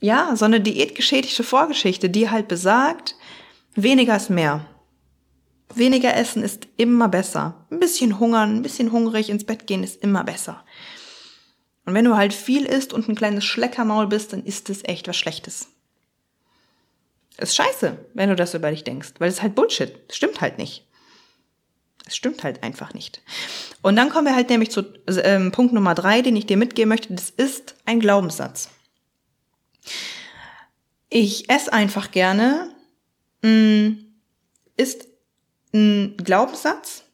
ja, 0.00 0.36
so 0.36 0.44
eine 0.44 0.60
diätgeschädigte 0.60 1.42
Vorgeschichte, 1.42 2.10
die 2.10 2.30
halt 2.30 2.46
besagt, 2.48 3.16
weniger 3.74 4.16
ist 4.16 4.30
mehr. 4.30 4.66
Weniger 5.74 6.14
essen 6.14 6.42
ist 6.42 6.68
immer 6.76 7.08
besser. 7.08 7.66
Ein 7.70 7.80
bisschen 7.80 8.20
hungern, 8.20 8.56
ein 8.56 8.62
bisschen 8.62 8.92
hungrig 8.92 9.30
ins 9.30 9.44
Bett 9.44 9.66
gehen 9.66 9.82
ist 9.82 10.02
immer 10.02 10.22
besser. 10.22 10.62
Und 11.86 11.94
wenn 11.94 12.04
du 12.04 12.16
halt 12.16 12.32
viel 12.32 12.64
isst 12.64 12.92
und 12.92 13.08
ein 13.08 13.14
kleines 13.14 13.44
Schleckermaul 13.44 14.06
bist, 14.06 14.32
dann 14.32 14.44
ist 14.44 14.70
es 14.70 14.84
echt 14.84 15.06
was 15.06 15.16
Schlechtes. 15.16 15.68
Ist 17.36 17.56
scheiße, 17.56 17.98
wenn 18.14 18.28
du 18.28 18.36
das 18.36 18.54
über 18.54 18.70
dich 18.70 18.84
denkst, 18.84 19.14
weil 19.18 19.28
es 19.28 19.42
halt 19.42 19.54
Bullshit. 19.54 19.92
Es 20.08 20.16
stimmt 20.16 20.40
halt 20.40 20.58
nicht. 20.58 20.86
Es 22.06 22.16
stimmt 22.16 22.44
halt 22.44 22.62
einfach 22.62 22.94
nicht. 22.94 23.22
Und 23.82 23.96
dann 23.96 24.10
kommen 24.10 24.26
wir 24.26 24.36
halt 24.36 24.50
nämlich 24.50 24.70
zu 24.70 24.82
äh, 25.06 25.50
Punkt 25.50 25.72
Nummer 25.72 25.94
drei, 25.94 26.22
den 26.22 26.36
ich 26.36 26.46
dir 26.46 26.56
mitgeben 26.56 26.90
möchte. 26.90 27.12
Das 27.12 27.30
ist 27.30 27.74
ein 27.86 28.00
Glaubenssatz. 28.00 28.70
Ich 31.08 31.48
esse 31.50 31.72
einfach 31.72 32.10
gerne, 32.10 32.70
mh, 33.42 33.50
mm, 33.50 33.98
ist 34.76 35.06
ein 35.72 36.16
Glaubenssatz, 36.16 37.04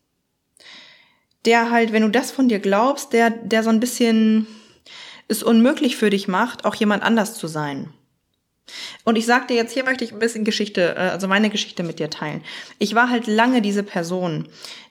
der 1.44 1.70
halt, 1.70 1.92
wenn 1.92 2.02
du 2.02 2.10
das 2.10 2.30
von 2.30 2.48
dir 2.48 2.58
glaubst, 2.58 3.12
der, 3.12 3.30
der 3.30 3.62
so 3.62 3.70
ein 3.70 3.80
bisschen 3.80 4.46
es 5.30 5.42
unmöglich 5.42 5.96
für 5.96 6.10
dich 6.10 6.28
macht, 6.28 6.64
auch 6.64 6.74
jemand 6.74 7.02
anders 7.02 7.34
zu 7.34 7.46
sein. 7.46 7.92
Und 9.04 9.16
ich 9.16 9.26
sag 9.26 9.48
dir 9.48 9.56
jetzt, 9.56 9.72
hier 9.72 9.84
möchte 9.84 10.04
ich 10.04 10.12
ein 10.12 10.18
bisschen 10.18 10.44
Geschichte, 10.44 10.94
äh, 10.96 11.10
also 11.10 11.28
meine 11.28 11.50
Geschichte 11.50 11.82
mit 11.82 11.98
dir 11.98 12.10
teilen. 12.10 12.42
Ich 12.78 12.94
war 12.94 13.10
halt 13.10 13.26
lange 13.26 13.62
diese 13.62 13.82
Person, 13.82 14.48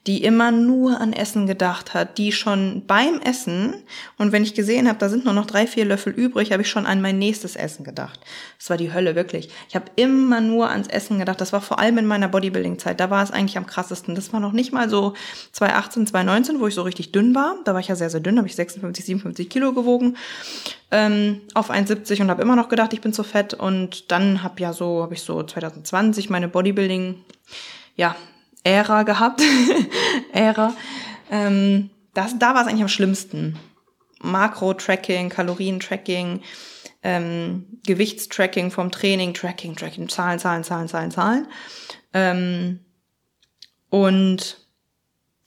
die 0.07 0.23
immer 0.23 0.51
nur 0.51 0.99
an 1.01 1.13
Essen 1.13 1.45
gedacht 1.45 1.93
hat, 1.93 2.17
die 2.17 2.31
schon 2.31 2.83
beim 2.87 3.19
Essen, 3.19 3.83
und 4.17 4.31
wenn 4.31 4.43
ich 4.43 4.55
gesehen 4.55 4.87
habe, 4.87 4.97
da 4.97 5.09
sind 5.09 5.25
nur 5.25 5.33
noch 5.33 5.45
drei, 5.45 5.67
vier 5.67 5.85
Löffel 5.85 6.13
übrig, 6.13 6.51
habe 6.51 6.61
ich 6.61 6.69
schon 6.69 6.85
an 6.85 7.01
mein 7.01 7.19
nächstes 7.19 7.55
Essen 7.55 7.83
gedacht. 7.83 8.19
Das 8.57 8.69
war 8.69 8.77
die 8.77 8.93
Hölle, 8.93 9.15
wirklich. 9.15 9.49
Ich 9.67 9.75
habe 9.75 9.85
immer 9.97 10.41
nur 10.41 10.69
ans 10.69 10.87
Essen 10.87 11.19
gedacht. 11.19 11.41
Das 11.41 11.53
war 11.53 11.61
vor 11.61 11.79
allem 11.79 11.97
in 11.97 12.05
meiner 12.05 12.27
Bodybuilding-Zeit. 12.27 12.99
Da 12.99 13.09
war 13.09 13.23
es 13.23 13.31
eigentlich 13.31 13.57
am 13.57 13.67
krassesten. 13.67 14.15
Das 14.15 14.31
war 14.33 14.39
noch 14.39 14.53
nicht 14.53 14.71
mal 14.71 14.89
so 14.89 15.13
2018, 15.51 16.07
2019, 16.07 16.59
wo 16.59 16.67
ich 16.67 16.75
so 16.75 16.81
richtig 16.81 17.11
dünn 17.11 17.35
war. 17.35 17.57
Da 17.65 17.73
war 17.73 17.79
ich 17.79 17.87
ja 17.89 17.95
sehr, 17.95 18.09
sehr 18.09 18.19
dünn, 18.19 18.37
habe 18.37 18.47
ich 18.47 18.55
56, 18.55 19.05
57 19.05 19.49
Kilo 19.49 19.73
gewogen 19.73 20.15
ähm, 20.91 21.41
auf 21.53 21.69
1,70 21.69 22.21
und 22.21 22.29
habe 22.29 22.41
immer 22.41 22.55
noch 22.55 22.69
gedacht, 22.69 22.93
ich 22.93 23.01
bin 23.01 23.13
zu 23.13 23.23
fett. 23.23 23.53
Und 23.53 23.68
dann 24.07 24.43
habe 24.43 24.61
ja 24.61 24.73
so, 24.73 25.03
habe 25.03 25.13
ich 25.13 25.21
so 25.21 25.43
2020 25.43 26.29
meine 26.29 26.47
Bodybuilding, 26.47 27.23
ja, 27.95 28.15
Ära 28.63 29.03
gehabt. 29.03 29.41
Ära. 30.33 30.73
Ähm, 31.31 31.89
das, 32.13 32.37
da 32.37 32.53
war 32.53 32.61
es 32.61 32.67
eigentlich 32.67 32.81
am 32.81 32.89
schlimmsten. 32.89 33.57
Makro-Tracking, 34.21 35.29
Kalorien-Tracking, 35.29 36.41
ähm, 37.03 37.79
Gewichtstracking 37.85 38.71
vom 38.71 38.91
Training, 38.91 39.33
Tracking, 39.33 39.75
Tracking, 39.75 40.09
Zahlen, 40.09 40.39
Zahlen, 40.39 40.63
Zahlen, 40.63 40.87
Zahlen, 40.89 41.11
Zahlen. 41.11 41.47
Ähm, 42.13 42.79
und 43.89 44.57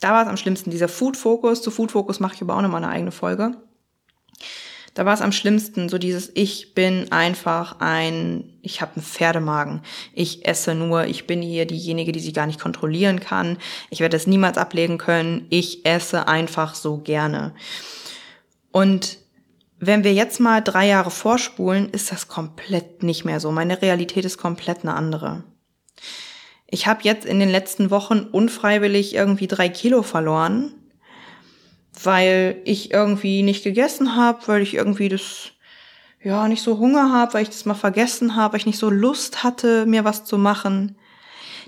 da 0.00 0.12
war 0.12 0.22
es 0.22 0.28
am 0.28 0.36
schlimmsten. 0.36 0.70
Dieser 0.70 0.88
Food-Fokus, 0.88 1.62
zu 1.62 1.70
Food-Fokus 1.70 2.20
mache 2.20 2.34
ich 2.34 2.42
aber 2.42 2.56
auch 2.56 2.62
nochmal 2.62 2.82
eine 2.82 2.92
eigene 2.92 3.12
Folge. 3.12 3.52
Da 4.94 5.06
war 5.06 5.14
es 5.14 5.22
am 5.22 5.32
schlimmsten, 5.32 5.88
so 5.88 5.96
dieses 5.96 6.30
Ich 6.34 6.74
bin 6.74 7.10
einfach 7.12 7.76
ein, 7.80 8.44
ich 8.60 8.82
habe 8.82 8.96
einen 8.96 9.04
Pferdemagen. 9.04 9.80
Ich 10.12 10.46
esse 10.46 10.74
nur, 10.74 11.06
ich 11.06 11.26
bin 11.26 11.40
hier 11.40 11.66
diejenige, 11.66 12.12
die 12.12 12.20
sie 12.20 12.34
gar 12.34 12.46
nicht 12.46 12.60
kontrollieren 12.60 13.18
kann. 13.18 13.56
Ich 13.88 14.00
werde 14.00 14.16
es 14.16 14.26
niemals 14.26 14.58
ablegen 14.58 14.98
können. 14.98 15.46
Ich 15.48 15.86
esse 15.86 16.28
einfach 16.28 16.74
so 16.74 16.98
gerne. 16.98 17.54
Und 18.70 19.18
wenn 19.78 20.04
wir 20.04 20.12
jetzt 20.12 20.40
mal 20.40 20.60
drei 20.60 20.88
Jahre 20.88 21.10
vorspulen, 21.10 21.88
ist 21.90 22.12
das 22.12 22.28
komplett 22.28 23.02
nicht 23.02 23.24
mehr 23.24 23.40
so. 23.40 23.50
Meine 23.50 23.80
Realität 23.80 24.24
ist 24.26 24.36
komplett 24.36 24.82
eine 24.82 24.94
andere. 24.94 25.42
Ich 26.66 26.86
habe 26.86 27.00
jetzt 27.02 27.24
in 27.24 27.40
den 27.40 27.50
letzten 27.50 27.90
Wochen 27.90 28.20
unfreiwillig 28.20 29.14
irgendwie 29.14 29.46
drei 29.46 29.68
Kilo 29.68 30.02
verloren 30.02 30.74
weil 32.02 32.60
ich 32.64 32.92
irgendwie 32.92 33.42
nicht 33.42 33.64
gegessen 33.64 34.16
habe, 34.16 34.40
weil 34.46 34.62
ich 34.62 34.74
irgendwie 34.74 35.08
das 35.08 35.52
ja 36.22 36.48
nicht 36.48 36.62
so 36.62 36.78
Hunger 36.78 37.12
habe, 37.12 37.34
weil 37.34 37.42
ich 37.42 37.50
das 37.50 37.64
mal 37.64 37.74
vergessen 37.74 38.36
habe, 38.36 38.52
weil 38.52 38.60
ich 38.60 38.66
nicht 38.66 38.78
so 38.78 38.90
Lust 38.90 39.42
hatte, 39.42 39.86
mir 39.86 40.04
was 40.04 40.24
zu 40.24 40.38
machen. 40.38 40.96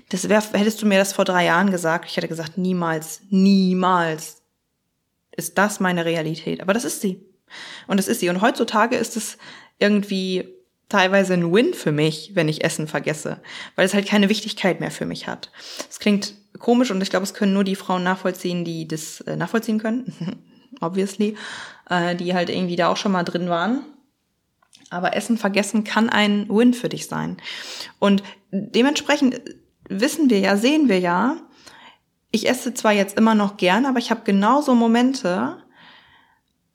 Das 0.09 0.29
wär, 0.29 0.41
hättest 0.53 0.81
du 0.81 0.85
mir 0.85 0.97
das 0.97 1.13
vor 1.13 1.25
drei 1.25 1.45
Jahren 1.45 1.71
gesagt, 1.71 2.05
ich 2.09 2.17
hätte 2.17 2.27
gesagt, 2.27 2.57
niemals, 2.57 3.21
niemals 3.29 4.41
ist 5.35 5.57
das 5.57 5.79
meine 5.79 6.05
Realität. 6.05 6.61
Aber 6.61 6.73
das 6.73 6.85
ist 6.85 7.01
sie. 7.01 7.25
Und 7.87 7.97
das 7.97 8.07
ist 8.07 8.19
sie. 8.19 8.29
Und 8.29 8.41
heutzutage 8.41 8.95
ist 8.95 9.17
es 9.17 9.37
irgendwie 9.79 10.54
teilweise 10.89 11.33
ein 11.33 11.51
Win 11.51 11.73
für 11.73 11.91
mich, 11.91 12.31
wenn 12.33 12.47
ich 12.47 12.63
Essen 12.63 12.87
vergesse, 12.87 13.41
weil 13.75 13.85
es 13.85 13.93
halt 13.93 14.07
keine 14.07 14.29
Wichtigkeit 14.29 14.79
mehr 14.79 14.91
für 14.91 15.05
mich 15.05 15.27
hat. 15.27 15.51
Es 15.89 15.99
klingt 15.99 16.33
komisch 16.59 16.91
und 16.91 17.01
ich 17.01 17.09
glaube, 17.09 17.23
es 17.23 17.33
können 17.33 17.53
nur 17.53 17.63
die 17.63 17.75
Frauen 17.75 18.03
nachvollziehen, 18.03 18.63
die 18.65 18.87
das 18.87 19.21
äh, 19.21 19.35
nachvollziehen 19.35 19.79
können, 19.79 20.39
obviously, 20.81 21.35
äh, 21.89 22.15
die 22.15 22.33
halt 22.33 22.49
irgendwie 22.49 22.75
da 22.75 22.89
auch 22.89 22.97
schon 22.97 23.11
mal 23.11 23.23
drin 23.23 23.49
waren. 23.49 23.83
Aber 24.89 25.15
Essen 25.15 25.37
vergessen 25.37 25.83
kann 25.83 26.09
ein 26.09 26.47
Win 26.47 26.73
für 26.73 26.89
dich 26.89 27.07
sein. 27.07 27.37
Und 27.99 28.23
dementsprechend 28.51 29.41
wissen 29.89 30.29
wir 30.29 30.39
ja, 30.39 30.57
sehen 30.57 30.89
wir 30.89 30.99
ja, 30.99 31.37
ich 32.31 32.47
esse 32.47 32.73
zwar 32.73 32.91
jetzt 32.91 33.17
immer 33.17 33.33
noch 33.33 33.57
gern, 33.57 33.85
aber 33.85 33.97
ich 33.97 34.11
habe 34.11 34.21
genauso 34.23 34.75
Momente, 34.75 35.57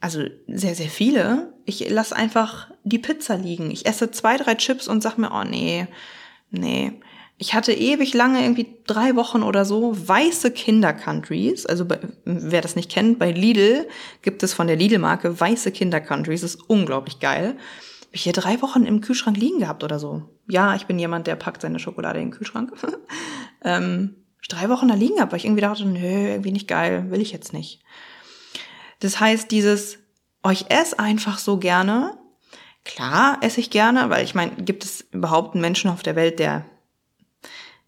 also 0.00 0.24
sehr, 0.48 0.74
sehr 0.74 0.88
viele, 0.88 1.52
ich 1.70 1.88
lasse 1.88 2.14
einfach 2.14 2.70
die 2.84 2.98
Pizza 2.98 3.36
liegen. 3.36 3.70
Ich 3.70 3.86
esse 3.86 4.10
zwei, 4.10 4.36
drei 4.36 4.56
Chips 4.56 4.88
und 4.88 5.02
sag 5.02 5.16
mir, 5.16 5.30
oh 5.32 5.44
nee, 5.44 5.86
nee. 6.50 7.00
Ich 7.38 7.54
hatte 7.54 7.72
ewig 7.72 8.12
lange, 8.12 8.42
irgendwie 8.42 8.76
drei 8.86 9.16
Wochen 9.16 9.42
oder 9.42 9.64
so, 9.64 9.96
weiße 9.96 10.50
Kinder-Countries. 10.50 11.64
Also 11.64 11.86
bei, 11.86 11.98
wer 12.26 12.60
das 12.60 12.76
nicht 12.76 12.90
kennt, 12.90 13.18
bei 13.18 13.30
Lidl 13.30 13.88
gibt 14.20 14.42
es 14.42 14.52
von 14.52 14.66
der 14.66 14.76
Lidl-Marke 14.76 15.40
weiße 15.40 15.72
Kinder-Countries. 15.72 16.42
Ist 16.42 16.60
unglaublich 16.68 17.18
geil. 17.18 17.56
Hab 18.02 18.14
ich 18.14 18.24
hier 18.24 18.34
drei 18.34 18.60
Wochen 18.60 18.84
im 18.84 19.00
Kühlschrank 19.00 19.38
liegen 19.38 19.60
gehabt 19.60 19.84
oder 19.84 19.98
so. 19.98 20.24
Ja, 20.48 20.74
ich 20.74 20.86
bin 20.86 20.98
jemand, 20.98 21.28
der 21.28 21.36
packt 21.36 21.62
seine 21.62 21.78
Schokolade 21.78 22.18
in 22.18 22.26
den 22.26 22.36
Kühlschrank. 22.36 22.72
ähm, 23.64 24.16
drei 24.48 24.68
Wochen 24.68 24.88
da 24.88 24.94
liegen 24.94 25.14
gehabt, 25.14 25.32
weil 25.32 25.38
ich 25.38 25.46
irgendwie 25.46 25.62
dachte, 25.62 25.86
nö, 25.86 26.28
irgendwie 26.28 26.52
nicht 26.52 26.68
geil, 26.68 27.10
will 27.10 27.22
ich 27.22 27.32
jetzt 27.32 27.54
nicht. 27.54 27.80
Das 28.98 29.18
heißt, 29.18 29.50
dieses, 29.50 29.99
oh, 30.42 30.50
ich 30.50 30.70
esse 30.70 30.98
einfach 30.98 31.38
so 31.38 31.58
gerne. 31.58 32.18
Klar 32.84 33.38
esse 33.42 33.60
ich 33.60 33.70
gerne, 33.70 34.08
weil 34.10 34.24
ich 34.24 34.34
meine, 34.34 34.52
gibt 34.52 34.84
es 34.84 35.02
überhaupt 35.12 35.54
einen 35.54 35.60
Menschen 35.60 35.90
auf 35.90 36.02
der 36.02 36.16
Welt, 36.16 36.38
der 36.38 36.64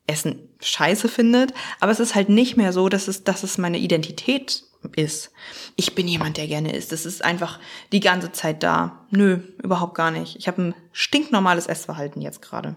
Essen 0.06 0.48
scheiße 0.60 1.08
findet, 1.08 1.54
aber 1.80 1.92
es 1.92 2.00
ist 2.00 2.14
halt 2.14 2.28
nicht 2.28 2.56
mehr 2.56 2.72
so, 2.72 2.88
dass 2.88 3.08
es, 3.08 3.24
dass 3.24 3.42
es 3.42 3.56
meine 3.56 3.78
Identität 3.78 4.64
ist. 4.96 5.30
Ich 5.76 5.94
bin 5.94 6.08
jemand, 6.08 6.36
der 6.36 6.48
gerne 6.48 6.74
isst. 6.74 6.92
Das 6.92 7.06
ist 7.06 7.24
einfach 7.24 7.60
die 7.92 8.00
ganze 8.00 8.32
Zeit 8.32 8.62
da. 8.62 9.06
Nö, 9.10 9.40
überhaupt 9.62 9.94
gar 9.94 10.10
nicht. 10.10 10.36
Ich 10.36 10.48
habe 10.48 10.62
ein 10.62 10.74
stinknormales 10.92 11.66
Essverhalten 11.66 12.20
jetzt 12.20 12.42
gerade. 12.42 12.74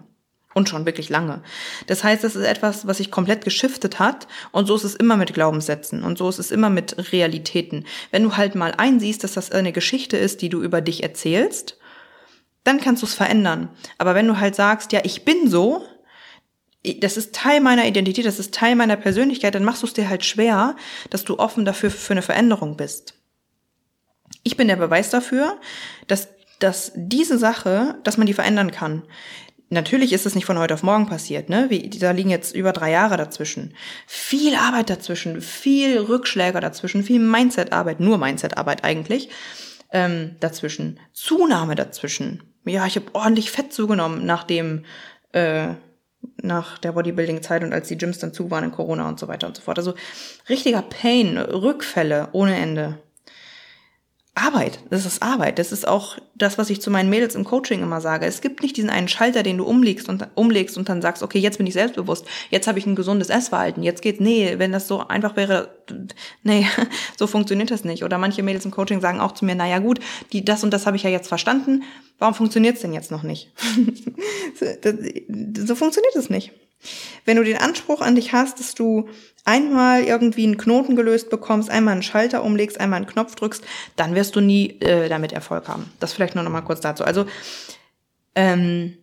Und 0.56 0.70
schon 0.70 0.86
wirklich 0.86 1.10
lange. 1.10 1.42
Das 1.86 2.02
heißt, 2.02 2.24
das 2.24 2.34
ist 2.34 2.46
etwas, 2.46 2.86
was 2.86 2.96
sich 2.96 3.10
komplett 3.10 3.44
geschiftet 3.44 3.98
hat. 3.98 4.26
Und 4.52 4.64
so 4.64 4.74
ist 4.74 4.84
es 4.84 4.94
immer 4.94 5.18
mit 5.18 5.34
Glaubenssätzen. 5.34 6.02
Und 6.02 6.16
so 6.16 6.30
ist 6.30 6.38
es 6.38 6.50
immer 6.50 6.70
mit 6.70 7.12
Realitäten. 7.12 7.84
Wenn 8.10 8.22
du 8.22 8.38
halt 8.38 8.54
mal 8.54 8.72
einsiehst, 8.74 9.22
dass 9.22 9.34
das 9.34 9.52
eine 9.52 9.72
Geschichte 9.72 10.16
ist, 10.16 10.40
die 10.40 10.48
du 10.48 10.62
über 10.62 10.80
dich 10.80 11.02
erzählst, 11.02 11.76
dann 12.64 12.80
kannst 12.80 13.02
du 13.02 13.06
es 13.06 13.12
verändern. 13.12 13.68
Aber 13.98 14.14
wenn 14.14 14.26
du 14.26 14.40
halt 14.40 14.54
sagst, 14.54 14.92
ja, 14.92 15.00
ich 15.04 15.26
bin 15.26 15.50
so, 15.50 15.84
das 17.00 17.18
ist 17.18 17.34
Teil 17.34 17.60
meiner 17.60 17.84
Identität, 17.84 18.24
das 18.24 18.38
ist 18.38 18.54
Teil 18.54 18.76
meiner 18.76 18.96
Persönlichkeit, 18.96 19.54
dann 19.54 19.64
machst 19.64 19.82
du 19.82 19.86
es 19.86 19.92
dir 19.92 20.08
halt 20.08 20.24
schwer, 20.24 20.74
dass 21.10 21.24
du 21.24 21.38
offen 21.38 21.66
dafür 21.66 21.90
für 21.90 22.14
eine 22.14 22.22
Veränderung 22.22 22.78
bist. 22.78 23.12
Ich 24.42 24.56
bin 24.56 24.68
der 24.68 24.76
Beweis 24.76 25.10
dafür, 25.10 25.60
dass, 26.06 26.28
dass 26.60 26.92
diese 26.94 27.36
Sache, 27.36 27.98
dass 28.04 28.16
man 28.16 28.26
die 28.26 28.32
verändern 28.32 28.70
kann. 28.70 29.02
Natürlich 29.68 30.12
ist 30.12 30.26
es 30.26 30.36
nicht 30.36 30.44
von 30.44 30.58
heute 30.58 30.74
auf 30.74 30.84
morgen 30.84 31.06
passiert, 31.06 31.48
ne? 31.48 31.66
Wie, 31.70 31.88
da 31.90 32.12
liegen 32.12 32.30
jetzt 32.30 32.54
über 32.54 32.72
drei 32.72 32.92
Jahre 32.92 33.16
dazwischen. 33.16 33.74
Viel 34.06 34.54
Arbeit 34.54 34.90
dazwischen, 34.90 35.40
viel 35.40 35.98
Rückschläge 35.98 36.60
dazwischen, 36.60 37.02
viel 37.02 37.18
Mindset-Arbeit, 37.18 37.98
nur 37.98 38.16
Mindset-Arbeit 38.16 38.84
eigentlich, 38.84 39.28
ähm, 39.92 40.36
dazwischen. 40.38 41.00
Zunahme 41.12 41.74
dazwischen. 41.74 42.44
Ja, 42.64 42.86
ich 42.86 42.94
habe 42.94 43.06
ordentlich 43.12 43.50
Fett 43.50 43.72
zugenommen, 43.72 44.24
nachdem 44.24 44.84
äh, 45.32 45.68
nach 46.42 46.78
der 46.78 46.92
Bodybuilding-Zeit 46.92 47.64
und 47.64 47.72
als 47.72 47.88
die 47.88 47.98
Gyms 47.98 48.18
dann 48.18 48.32
zu 48.32 48.50
waren 48.50 48.64
in 48.64 48.72
Corona 48.72 49.08
und 49.08 49.18
so 49.18 49.26
weiter 49.26 49.48
und 49.48 49.56
so 49.56 49.62
fort. 49.62 49.78
Also 49.78 49.94
richtiger 50.48 50.82
Pain, 50.82 51.38
Rückfälle 51.38 52.28
ohne 52.32 52.56
Ende. 52.56 52.98
Arbeit, 54.38 54.80
das 54.90 55.06
ist 55.06 55.22
Arbeit. 55.22 55.58
Das 55.58 55.72
ist 55.72 55.88
auch 55.88 56.18
das, 56.34 56.58
was 56.58 56.68
ich 56.68 56.82
zu 56.82 56.90
meinen 56.90 57.08
Mädels 57.08 57.34
im 57.34 57.44
Coaching 57.44 57.82
immer 57.82 58.02
sage. 58.02 58.26
Es 58.26 58.42
gibt 58.42 58.62
nicht 58.62 58.76
diesen 58.76 58.90
einen 58.90 59.08
Schalter, 59.08 59.42
den 59.42 59.56
du 59.56 59.64
umlegst 59.64 60.10
und 60.10 60.28
umlegst 60.34 60.76
und 60.76 60.90
dann 60.90 61.00
sagst, 61.00 61.22
okay, 61.22 61.38
jetzt 61.38 61.56
bin 61.56 61.66
ich 61.66 61.72
selbstbewusst, 61.72 62.26
jetzt 62.50 62.66
habe 62.66 62.78
ich 62.78 62.84
ein 62.84 62.96
gesundes 62.96 63.30
Essverhalten, 63.30 63.82
jetzt 63.82 64.02
geht, 64.02 64.20
nee, 64.20 64.56
wenn 64.58 64.72
das 64.72 64.88
so 64.88 65.08
einfach 65.08 65.36
wäre, 65.36 65.70
nee, 66.42 66.66
so 67.16 67.26
funktioniert 67.26 67.70
das 67.70 67.84
nicht. 67.84 68.04
Oder 68.04 68.18
manche 68.18 68.42
Mädels 68.42 68.66
im 68.66 68.72
Coaching 68.72 69.00
sagen 69.00 69.20
auch 69.20 69.32
zu 69.32 69.46
mir, 69.46 69.54
naja 69.54 69.78
gut, 69.78 70.00
die, 70.32 70.44
das 70.44 70.62
und 70.62 70.70
das 70.70 70.84
habe 70.84 70.98
ich 70.98 71.04
ja 71.04 71.10
jetzt 71.10 71.28
verstanden, 71.28 71.84
warum 72.18 72.34
funktioniert's 72.34 72.82
denn 72.82 72.92
jetzt 72.92 73.10
noch 73.10 73.22
nicht? 73.22 73.50
so 75.66 75.74
funktioniert 75.74 76.14
es 76.14 76.28
nicht. 76.28 76.52
Wenn 77.24 77.36
du 77.36 77.44
den 77.44 77.58
Anspruch 77.58 78.00
an 78.00 78.14
dich 78.14 78.32
hast, 78.32 78.60
dass 78.60 78.74
du 78.74 79.08
einmal 79.44 80.02
irgendwie 80.02 80.44
einen 80.44 80.58
Knoten 80.58 80.96
gelöst 80.96 81.30
bekommst, 81.30 81.70
einmal 81.70 81.92
einen 81.92 82.02
Schalter 82.02 82.42
umlegst, 82.42 82.80
einmal 82.80 82.98
einen 82.98 83.06
Knopf 83.06 83.34
drückst, 83.36 83.64
dann 83.94 84.14
wirst 84.14 84.36
du 84.36 84.40
nie 84.40 84.80
äh, 84.80 85.08
damit 85.08 85.32
Erfolg 85.32 85.68
haben. 85.68 85.90
Das 86.00 86.12
vielleicht 86.12 86.34
nur 86.34 86.44
noch 86.44 86.50
mal 86.50 86.62
kurz 86.62 86.80
dazu. 86.80 87.04
Also 87.04 87.26
ähm, 88.34 88.98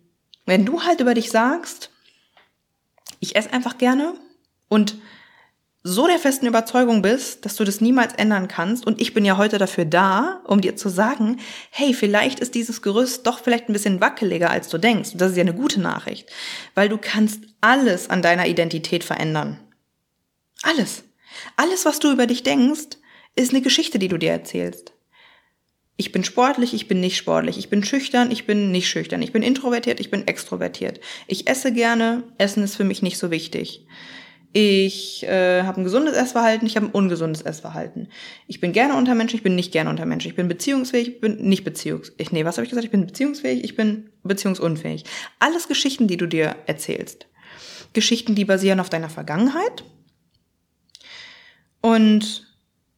wenn 0.46 0.64
du 0.64 0.82
halt 0.82 1.00
über 1.00 1.14
dich 1.14 1.30
sagst, 1.30 1.90
ich 3.20 3.36
esse 3.36 3.52
einfach 3.52 3.78
gerne 3.78 4.14
und 4.68 4.96
so 5.86 6.06
der 6.06 6.18
festen 6.18 6.46
Überzeugung 6.46 7.02
bist, 7.02 7.44
dass 7.44 7.56
du 7.56 7.64
das 7.64 7.82
niemals 7.82 8.14
ändern 8.14 8.48
kannst 8.48 8.86
und 8.86 9.02
ich 9.02 9.12
bin 9.12 9.24
ja 9.24 9.36
heute 9.36 9.58
dafür 9.58 9.84
da, 9.84 10.40
um 10.44 10.62
dir 10.62 10.76
zu 10.76 10.88
sagen, 10.88 11.40
hey, 11.70 11.92
vielleicht 11.92 12.40
ist 12.40 12.54
dieses 12.54 12.80
Gerüst 12.80 13.26
doch 13.26 13.38
vielleicht 13.38 13.68
ein 13.68 13.74
bisschen 13.74 14.00
wackeliger, 14.00 14.50
als 14.50 14.70
du 14.70 14.78
denkst. 14.78 15.12
Und 15.12 15.20
das 15.20 15.32
ist 15.32 15.36
ja 15.36 15.42
eine 15.42 15.52
gute 15.52 15.80
Nachricht, 15.80 16.30
weil 16.74 16.88
du 16.88 16.96
kannst 16.96 17.42
alles 17.64 18.10
an 18.10 18.20
deiner 18.20 18.46
Identität 18.46 19.04
verändern. 19.04 19.58
Alles. 20.62 21.04
Alles, 21.56 21.86
was 21.86 21.98
du 21.98 22.12
über 22.12 22.26
dich 22.26 22.42
denkst, 22.42 22.98
ist 23.36 23.52
eine 23.52 23.62
Geschichte, 23.62 23.98
die 23.98 24.08
du 24.08 24.18
dir 24.18 24.32
erzählst. 24.32 24.92
Ich 25.96 26.12
bin 26.12 26.24
sportlich, 26.24 26.74
ich 26.74 26.88
bin 26.88 27.00
nicht 27.00 27.16
sportlich. 27.16 27.56
Ich 27.56 27.70
bin 27.70 27.82
schüchtern, 27.82 28.30
ich 28.30 28.44
bin 28.44 28.70
nicht 28.70 28.88
schüchtern. 28.88 29.22
Ich 29.22 29.32
bin 29.32 29.42
introvertiert, 29.42 29.98
ich 29.98 30.10
bin 30.10 30.28
extrovertiert. 30.28 31.00
Ich 31.26 31.48
esse 31.48 31.72
gerne, 31.72 32.24
Essen 32.36 32.62
ist 32.62 32.76
für 32.76 32.84
mich 32.84 33.00
nicht 33.00 33.16
so 33.16 33.30
wichtig. 33.30 33.86
Ich 34.52 35.24
äh, 35.24 35.62
habe 35.62 35.80
ein 35.80 35.84
gesundes 35.84 36.14
Essverhalten, 36.14 36.66
ich 36.66 36.76
habe 36.76 36.86
ein 36.86 36.92
ungesundes 36.92 37.40
Essverhalten. 37.42 38.08
Ich 38.46 38.60
bin 38.60 38.72
gerne 38.72 38.94
unter 38.94 39.14
Menschen, 39.14 39.36
ich 39.36 39.42
bin 39.42 39.54
nicht 39.54 39.72
gerne 39.72 39.88
unter 39.88 40.04
Menschen. 40.04 40.28
Ich 40.28 40.36
bin 40.36 40.48
beziehungsfähig, 40.48 41.08
ich 41.08 41.20
bin 41.20 41.36
nicht 41.48 41.64
beziehungsfähig. 41.64 42.30
Nee, 42.30 42.44
was 42.44 42.58
habe 42.58 42.64
ich 42.64 42.70
gesagt? 42.70 42.84
Ich 42.84 42.92
bin 42.92 43.06
beziehungsfähig, 43.06 43.64
ich 43.64 43.74
bin 43.74 44.10
beziehungsunfähig. 44.22 45.04
Alles 45.38 45.66
Geschichten, 45.66 46.08
die 46.08 46.18
du 46.18 46.26
dir 46.26 46.56
erzählst. 46.66 47.26
Geschichten, 47.94 48.34
die 48.34 48.44
basieren 48.44 48.80
auf 48.80 48.90
deiner 48.90 49.08
Vergangenheit. 49.08 49.84
Und 51.80 52.46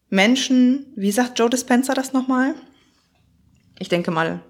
Menschen, 0.08 0.86
wie 0.96 1.10
sagt 1.10 1.38
Joe 1.38 1.50
Dispenza 1.50 1.94
das 1.94 2.12
nochmal? 2.12 2.54
Ich 3.78 3.88
denke 3.88 4.10
mal, 4.10 4.40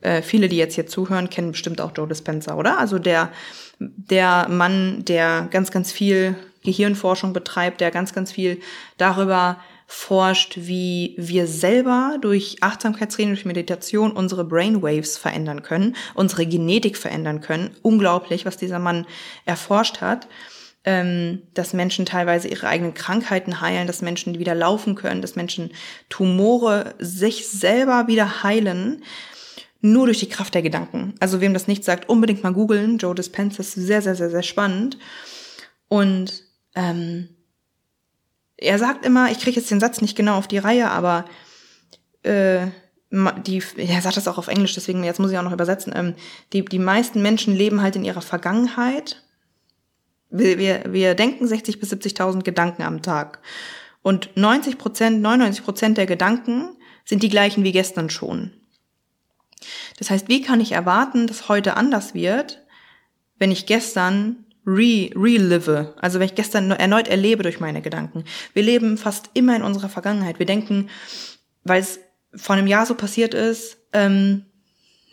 äh, 0.00 0.22
viele, 0.22 0.48
die 0.48 0.56
jetzt 0.56 0.74
hier 0.74 0.86
zuhören, 0.86 1.30
kennen 1.30 1.52
bestimmt 1.52 1.80
auch 1.80 1.92
Joe 1.94 2.08
Dispenza, 2.08 2.56
oder? 2.56 2.78
Also 2.78 2.98
der 2.98 3.32
der 3.78 4.48
Mann, 4.48 5.04
der 5.04 5.48
ganz, 5.50 5.70
ganz 5.70 5.92
viel 5.92 6.36
Gehirnforschung 6.64 7.32
betreibt, 7.32 7.80
der 7.80 7.90
ganz, 7.90 8.12
ganz 8.12 8.30
viel 8.32 8.60
darüber 8.96 9.58
forscht, 9.86 10.56
wie 10.56 11.14
wir 11.18 11.46
selber 11.46 12.18
durch 12.20 12.56
Achtsamkeitstraining, 12.60 13.34
durch 13.34 13.44
Meditation 13.44 14.12
unsere 14.12 14.44
Brainwaves 14.44 15.18
verändern 15.18 15.62
können, 15.62 15.96
unsere 16.14 16.46
Genetik 16.46 16.96
verändern 16.96 17.40
können. 17.40 17.70
Unglaublich, 17.82 18.46
was 18.46 18.56
dieser 18.56 18.78
Mann 18.78 19.06
erforscht 19.44 20.00
hat. 20.00 20.28
ähm, 20.84 21.42
dass 21.54 21.74
Menschen 21.74 22.06
teilweise 22.06 22.48
ihre 22.48 22.66
eigenen 22.66 22.94
Krankheiten 22.94 23.60
heilen, 23.60 23.86
dass 23.86 24.02
Menschen 24.02 24.38
wieder 24.38 24.54
laufen 24.54 24.94
können, 24.94 25.22
dass 25.22 25.36
Menschen 25.36 25.70
Tumore 26.08 26.94
sich 26.98 27.46
selber 27.48 28.08
wieder 28.08 28.42
heilen, 28.42 29.04
nur 29.80 30.06
durch 30.06 30.20
die 30.20 30.28
Kraft 30.28 30.54
der 30.54 30.62
Gedanken. 30.62 31.14
Also 31.20 31.40
wem 31.40 31.54
das 31.54 31.68
nicht 31.68 31.84
sagt, 31.84 32.08
unbedingt 32.08 32.42
mal 32.42 32.52
googeln. 32.52 32.98
Joe 32.98 33.14
Dispenza 33.14 33.60
ist 33.60 33.74
sehr, 33.74 34.02
sehr, 34.02 34.14
sehr, 34.14 34.30
sehr 34.30 34.42
spannend. 34.42 34.98
Und 35.88 36.44
ähm, 36.74 37.28
er 38.62 38.78
sagt 38.78 39.04
immer, 39.04 39.30
ich 39.30 39.38
kriege 39.40 39.58
jetzt 39.58 39.70
den 39.70 39.80
Satz 39.80 40.00
nicht 40.00 40.16
genau 40.16 40.36
auf 40.36 40.48
die 40.48 40.58
Reihe, 40.58 40.90
aber 40.90 41.24
äh, 42.22 42.66
die, 43.10 43.62
er 43.76 44.00
sagt 44.00 44.16
das 44.16 44.28
auch 44.28 44.38
auf 44.38 44.48
Englisch, 44.48 44.74
deswegen 44.74 45.04
jetzt 45.04 45.20
muss 45.20 45.30
ich 45.30 45.38
auch 45.38 45.42
noch 45.42 45.52
übersetzen. 45.52 45.92
Ähm, 45.94 46.14
die, 46.52 46.64
die 46.64 46.78
meisten 46.78 47.20
Menschen 47.20 47.54
leben 47.54 47.82
halt 47.82 47.96
in 47.96 48.04
ihrer 48.04 48.22
Vergangenheit. 48.22 49.22
Wir, 50.30 50.58
wir, 50.58 50.84
wir 50.88 51.14
denken 51.14 51.46
60 51.46 51.78
bis 51.78 51.92
70.000 51.92 52.42
Gedanken 52.42 52.82
am 52.82 53.02
Tag. 53.02 53.40
Und 54.00 54.30
90 54.34 54.78
Prozent, 54.78 55.20
99 55.20 55.64
Prozent 55.64 55.98
der 55.98 56.06
Gedanken 56.06 56.76
sind 57.04 57.22
die 57.22 57.28
gleichen 57.28 57.64
wie 57.64 57.72
gestern 57.72 58.08
schon. 58.08 58.52
Das 59.98 60.10
heißt, 60.10 60.28
wie 60.28 60.42
kann 60.42 60.60
ich 60.60 60.72
erwarten, 60.72 61.26
dass 61.26 61.48
heute 61.48 61.76
anders 61.76 62.14
wird, 62.14 62.62
wenn 63.38 63.52
ich 63.52 63.66
gestern 63.66 64.46
re 64.66 65.10
relive, 65.14 65.94
also 66.00 66.18
wenn 66.18 66.26
ich 66.26 66.34
gestern 66.34 66.70
erneut 66.70 67.08
erlebe 67.08 67.42
durch 67.42 67.60
meine 67.60 67.82
Gedanken. 67.82 68.24
Wir 68.54 68.62
leben 68.62 68.96
fast 68.96 69.30
immer 69.34 69.56
in 69.56 69.62
unserer 69.62 69.88
Vergangenheit. 69.88 70.38
Wir 70.38 70.46
denken, 70.46 70.88
weil 71.64 71.80
es 71.80 71.98
vor 72.34 72.54
einem 72.54 72.66
Jahr 72.66 72.86
so 72.86 72.94
passiert 72.94 73.34
ist, 73.34 73.78
ähm, 73.92 74.46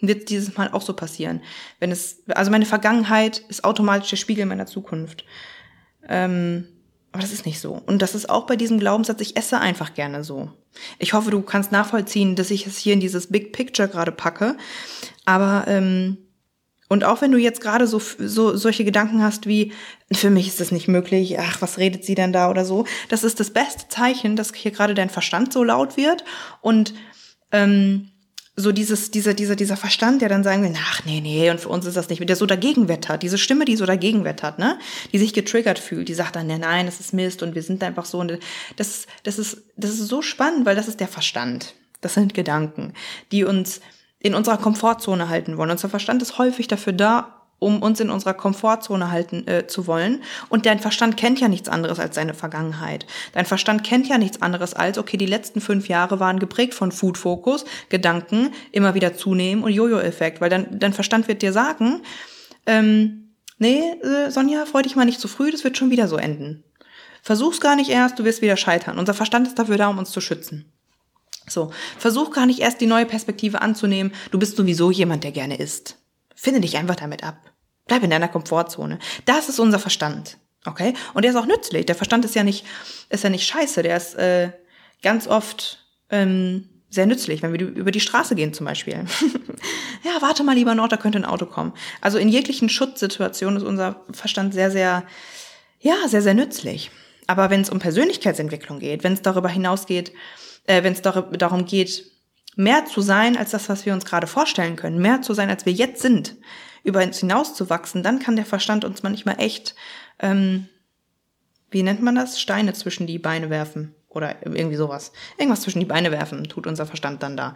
wird 0.02 0.30
dieses 0.30 0.56
Mal 0.56 0.70
auch 0.72 0.82
so 0.82 0.94
passieren. 0.94 1.42
Wenn 1.80 1.92
es, 1.92 2.24
also 2.30 2.52
meine 2.52 2.66
Vergangenheit 2.66 3.40
ist 3.50 3.64
automatisch 3.64 4.10
der 4.12 4.18
Spiegel 4.18 4.46
meiner 4.46 4.66
Zukunft. 4.66 5.26
Ähm, 6.08 6.68
aber 7.12 7.22
das 7.22 7.34
ist 7.34 7.46
nicht 7.46 7.60
so. 7.60 7.82
Und 7.86 8.02
das 8.02 8.16
ist 8.16 8.30
auch 8.30 8.46
bei 8.46 8.56
diesem 8.56 8.80
Glaubenssatz, 8.80 9.20
ich 9.22 9.36
esse 9.36 9.60
einfach 9.60 9.96
gerne 9.96 10.24
so. 10.24 10.52
Ich 11.00 11.14
hoffe, 11.14 11.32
du 11.32 11.42
kannst 11.42 11.72
nachvollziehen, 11.72 12.36
dass 12.36 12.52
ich 12.52 12.68
es 12.68 12.78
hier 12.78 12.94
in 12.94 13.00
dieses 13.00 13.28
Big 13.28 13.52
Picture 13.52 13.88
gerade 13.88 14.12
packe. 14.12 14.56
Aber 15.26 15.66
ähm, 15.68 16.18
und 16.90 17.04
auch 17.04 17.22
wenn 17.22 17.32
du 17.32 17.38
jetzt 17.38 17.62
gerade 17.62 17.88
so, 17.88 18.00
so 18.00 18.58
solche 18.58 18.84
Gedanken 18.84 19.24
hast 19.24 19.48
wie, 19.48 19.72
für 20.12 20.32
mich 20.32 20.48
ist 20.48 20.60
das 20.60 20.72
nicht 20.72 20.88
möglich, 20.88 21.40
ach, 21.40 21.62
was 21.62 21.78
redet 21.78 22.04
sie 22.04 22.16
denn 22.16 22.34
da 22.34 22.50
oder 22.50 22.66
so, 22.66 22.86
das 23.08 23.24
ist 23.24 23.40
das 23.40 23.52
beste 23.52 23.88
Zeichen, 23.88 24.36
dass 24.36 24.54
hier 24.54 24.72
gerade 24.72 24.96
dein 24.96 25.10
Verstand 25.10 25.54
so 25.54 25.64
laut 25.64 25.96
wird 25.96 26.26
und 26.62 26.94
ähm, 27.52 28.10
so 28.56 28.72
dieses, 28.72 29.12
dieser, 29.12 29.34
dieser, 29.34 29.56
dieser 29.56 29.78
Verstand, 29.78 30.22
der 30.22 30.30
dann 30.30 30.44
sagen 30.44 30.64
will, 30.64 30.74
ach 30.76 31.06
nee, 31.06 31.22
nee, 31.22 31.50
und 31.50 31.62
für 31.62 31.70
uns 31.70 31.86
ist 31.86 31.96
das 31.96 32.10
nicht, 32.10 32.28
der 32.28 32.36
so 32.36 32.48
dagegen 32.48 32.88
wettert, 32.88 33.22
diese 33.22 33.38
Stimme, 33.38 33.66
die 33.66 33.76
so 33.76 33.86
dagegen 33.86 34.26
wettert, 34.26 34.58
ne, 34.60 34.78
die 35.14 35.20
sich 35.20 35.34
getriggert 35.34 35.80
fühlt, 35.80 36.10
die 36.10 36.14
sagt 36.16 36.36
dann, 36.36 36.48
nein, 36.48 36.62
nein, 36.62 36.88
das 36.88 37.00
ist 37.00 37.14
Mist 37.14 37.44
und 37.44 37.56
wir 37.56 37.64
sind 37.64 37.84
einfach 37.84 38.06
so 38.06 38.20
und 38.20 38.40
das, 38.76 39.06
das 39.24 39.40
ist, 39.40 39.62
das 39.78 39.92
ist 39.92 40.08
so 40.08 40.22
spannend, 40.22 40.66
weil 40.66 40.76
das 40.76 40.88
ist 40.88 41.00
der 41.00 41.08
Verstand. 41.08 41.76
Das 42.02 42.14
sind 42.14 42.34
Gedanken, 42.34 42.94
die 43.32 43.44
uns 43.44 43.82
in 44.20 44.34
unserer 44.34 44.58
Komfortzone 44.58 45.30
halten 45.30 45.58
wollen. 45.58 45.72
Unser 45.72 45.90
Verstand 45.90 46.22
ist 46.22 46.38
häufig 46.38 46.68
dafür 46.68 46.94
da, 46.94 47.40
um 47.60 47.82
uns 47.82 48.00
in 48.00 48.10
unserer 48.10 48.34
Komfortzone 48.34 49.12
halten 49.12 49.48
äh, 49.48 49.68
zu 49.68 49.86
wollen. 49.86 50.24
Und 50.48 50.66
dein 50.66 50.80
Verstand 50.80 51.18
kennt 51.18 51.40
ja 51.40 51.48
nichts 51.48 51.70
anderes 51.70 52.00
als 52.00 52.16
seine 52.16 52.34
Vergangenheit. 52.34 53.06
Dein 53.34 53.46
Verstand 53.46 53.84
kennt 53.84 54.08
ja 54.08 54.18
nichts 54.18 54.42
anderes 54.42 54.74
als, 54.74 54.98
okay, 54.98 55.18
die 55.18 55.26
letzten 55.26 55.62
fünf 55.62 55.90
Jahre 55.90 56.20
waren 56.20 56.40
geprägt 56.40 56.74
von 56.74 56.92
Food 56.92 57.18
Focus, 57.18 57.66
Gedanken, 57.90 58.52
immer 58.72 58.94
wieder 58.94 59.14
zunehmen 59.14 59.64
und 59.64 59.74
Jojo-Effekt. 59.74 60.42
Weil 60.42 60.50
dein, 60.50 60.80
dein 60.80 60.94
Verstand 60.94 61.28
wird 61.28 61.42
dir 61.42 61.54
sagen, 61.54 62.02
ähm, 62.66 63.36
nee, 63.58 63.82
äh, 64.02 64.32
Sonja, 64.32 64.66
freu 64.66 64.82
dich 64.82 64.96
mal 64.96 65.06
nicht 65.06 65.20
zu 65.20 65.28
früh, 65.28 65.52
das 65.52 65.64
wird 65.64 65.78
schon 65.78 65.92
wieder 65.92 66.08
so 66.08 66.16
enden. 66.16 66.64
Versuch's 67.22 67.60
gar 67.60 67.76
nicht 67.76 67.90
erst, 67.90 68.18
du 68.18 68.24
wirst 68.24 68.42
wieder 68.42 68.56
scheitern. 68.56 68.98
Unser 68.98 69.14
Verstand 69.14 69.48
ist 69.48 69.60
dafür 69.60 69.78
da, 69.78 69.90
um 69.90 69.98
uns 69.98 70.12
zu 70.12 70.22
schützen. 70.22 70.72
So, 71.50 71.72
versuch 71.98 72.32
gar 72.32 72.46
nicht 72.46 72.60
erst 72.60 72.82
die 72.82 72.86
neue 72.86 73.06
Perspektive 73.06 73.62
anzunehmen. 73.62 74.14
Du 74.32 74.40
bist 74.40 74.56
sowieso 74.56 74.92
jemand, 74.92 75.24
der 75.24 75.32
gerne 75.32 75.58
isst. 75.58 75.98
Finde 76.36 76.62
dich 76.62 76.78
einfach 76.78 76.96
damit 76.96 77.24
ab. 77.24 77.52
Bleib 77.88 78.04
in 78.04 78.10
deiner 78.10 78.28
Komfortzone. 78.28 79.00
Das 79.26 79.50
ist 79.50 79.60
unser 79.60 79.80
Verstand. 79.80 80.38
Okay? 80.66 80.94
Und 81.14 81.24
der 81.24 81.32
ist 81.32 81.38
auch 81.38 81.46
nützlich. 81.46 81.86
Der 81.86 81.96
Verstand 81.96 82.26
ist 82.26 82.36
ja 82.36 82.44
nicht, 82.44 82.66
ist 83.10 83.24
ja 83.24 83.30
nicht 83.30 83.48
scheiße. 83.48 83.84
Der 83.84 83.98
ist 83.98 84.16
äh, 84.16 84.52
ganz 85.02 85.28
oft 85.28 85.86
ähm, 86.10 86.70
sehr 86.90 87.06
nützlich, 87.06 87.42
wenn 87.42 87.54
wir 87.54 87.62
über 87.62 87.92
die 87.92 88.00
Straße 88.00 88.36
gehen 88.36 88.54
zum 88.54 88.66
Beispiel. 88.66 88.94
ja, 90.04 90.22
warte 90.22 90.44
mal 90.44 90.56
lieber 90.56 90.76
noch, 90.76 90.88
da 90.88 90.98
könnte 90.98 91.20
ein 91.20 91.26
Auto 91.26 91.46
kommen. 91.46 91.74
Also 92.02 92.18
in 92.18 92.30
jeglichen 92.30 92.70
Schutzsituationen 92.70 93.58
ist 93.58 93.64
unser 93.64 94.04
Verstand 94.12 94.54
sehr, 94.54 94.72
sehr, 94.72 95.04
ja, 95.80 95.96
sehr, 96.08 96.22
sehr 96.22 96.34
nützlich. 96.34 96.92
Aber 97.28 97.50
wenn 97.52 97.62
es 97.62 97.70
um 97.70 97.80
Persönlichkeitsentwicklung 97.80 98.80
geht, 98.80 99.04
wenn 99.04 99.14
es 99.14 99.22
darüber 99.22 99.50
hinausgeht, 99.50 100.14
äh, 100.70 100.84
wenn 100.84 100.94
es 100.94 101.02
darum 101.02 101.66
geht, 101.66 102.06
mehr 102.56 102.86
zu 102.86 103.02
sein 103.02 103.36
als 103.36 103.52
das, 103.52 103.70
was 103.70 103.88
wir 103.88 103.94
uns 103.94 104.06
gerade 104.06 104.28
vorstellen 104.28 104.76
können, 104.76 105.00
mehr 105.00 105.22
zu 105.24 105.34
sein, 105.34 105.50
als 105.50 105.66
wir 105.66 105.74
jetzt 105.74 106.02
sind, 106.02 106.36
über 106.84 107.04
uns 107.04 107.20
hinauszuwachsen, 107.20 108.04
dann 108.04 108.20
kann 108.20 108.36
der 108.36 108.46
Verstand 108.46 108.86
uns 108.86 109.02
manchmal 109.02 109.40
echt, 109.40 109.74
ähm, 110.20 110.70
wie 111.72 111.82
nennt 111.82 112.04
man 112.04 112.14
das, 112.14 112.40
Steine 112.40 112.74
zwischen 112.74 113.08
die 113.08 113.18
Beine 113.18 113.50
werfen 113.50 113.96
oder 114.10 114.46
irgendwie 114.46 114.76
sowas. 114.76 115.12
Irgendwas 115.38 115.62
zwischen 115.62 115.80
die 115.80 115.88
Beine 115.88 116.12
werfen 116.12 116.44
tut 116.44 116.68
unser 116.68 116.86
Verstand 116.86 117.24
dann 117.24 117.36
da. 117.36 117.56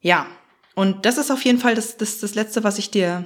Ja, 0.00 0.26
und 0.74 1.06
das 1.06 1.16
ist 1.16 1.30
auf 1.30 1.44
jeden 1.44 1.60
Fall 1.60 1.76
das, 1.76 1.96
das, 1.96 2.18
das 2.18 2.34
Letzte, 2.34 2.64
was 2.64 2.78
ich 2.78 2.90
dir 2.90 3.24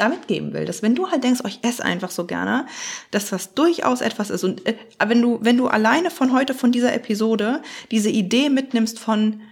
da 0.00 0.08
mitgeben 0.08 0.52
will, 0.52 0.64
dass 0.64 0.82
wenn 0.82 0.94
du 0.94 1.10
halt 1.10 1.22
denkst, 1.22 1.40
oh, 1.44 1.48
ich 1.48 1.60
esse 1.62 1.84
einfach 1.84 2.10
so 2.10 2.26
gerne, 2.26 2.66
dass 3.10 3.30
das 3.30 3.54
durchaus 3.54 4.00
etwas 4.00 4.30
ist. 4.30 4.44
Und 4.44 4.66
äh, 4.66 4.76
wenn 5.04 5.20
du, 5.20 5.38
wenn 5.42 5.56
du 5.56 5.68
alleine 5.68 6.10
von 6.10 6.32
heute, 6.32 6.54
von 6.54 6.72
dieser 6.72 6.92
Episode, 6.92 7.62
diese 7.90 8.10
Idee 8.10 8.48
mitnimmst 8.48 8.98
von, 8.98 9.42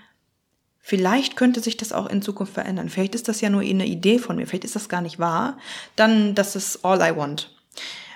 vielleicht 0.81 1.37
könnte 1.37 1.61
sich 1.61 1.77
das 1.77 1.93
auch 1.93 2.09
in 2.09 2.23
Zukunft 2.23 2.55
verändern, 2.55 2.89
vielleicht 2.89 3.15
ist 3.15 3.29
das 3.29 3.41
ja 3.41 3.51
nur 3.51 3.61
eine 3.61 3.87
Idee 3.87 4.19
von 4.19 4.37
mir, 4.37 4.47
vielleicht 4.47 4.65
ist 4.65 4.77
das 4.77 4.89
gar 4.89 5.03
nicht 5.03 5.19
wahr, 5.19 5.59
dann 5.97 6.35
das 6.35 6.57
ist 6.57 6.85
all 6.85 7.01
I 7.01 7.15
want. 7.17 7.55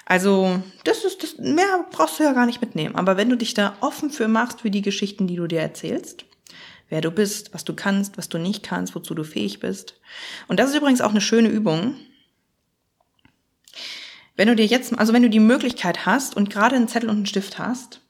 Also, 0.05 0.61
das 0.85 1.05
ist 1.05 1.23
das, 1.23 1.39
mehr 1.39 1.87
brauchst 1.91 2.19
du 2.19 2.25
ja 2.25 2.33
gar 2.33 2.47
nicht 2.47 2.61
mitnehmen. 2.61 2.97
Aber 2.97 3.17
wenn 3.17 3.31
du 3.31 3.37
dich 3.37 3.55
da 3.55 3.77
offen 3.81 4.11
für 4.11 4.29
machst, 4.29 4.63
für 4.63 4.71
die 4.71 4.83
Geschichten, 4.83 5.27
die 5.27 5.37
du 5.37 5.47
dir 5.47 5.61
erzählst, 5.61 6.25
wer 6.89 7.01
du 7.01 7.11
bist, 7.11 7.55
was 7.55 7.65
du 7.65 7.73
kannst, 7.75 8.19
was 8.19 8.29
du 8.29 8.37
nicht 8.37 8.63
kannst, 8.63 8.95
wozu 8.95 9.15
du 9.15 9.25
fähig 9.25 9.61
bist. 9.61 10.01
Und 10.49 10.61
das 10.61 10.71
ist 10.71 10.77
übrigens 10.77 11.01
auch 11.01 11.13
eine 11.13 11.21
schöne 11.21 11.49
Übung, 11.49 11.95
wenn 14.43 14.49
du 14.49 14.57
dir 14.57 14.67
jetzt, 14.67 14.99
also 14.99 15.13
wenn 15.13 15.23
du 15.23 15.31
die 15.31 15.39
Möglichkeit 15.39 16.05
hast 16.05 16.37
und 16.37 16.51
gerade 16.51 16.75
einen 16.75 16.89
Zettel 16.89 17.09
und 17.09 17.15
einen 17.15 17.27
Stift 17.27 17.61
hast, 17.61 18.01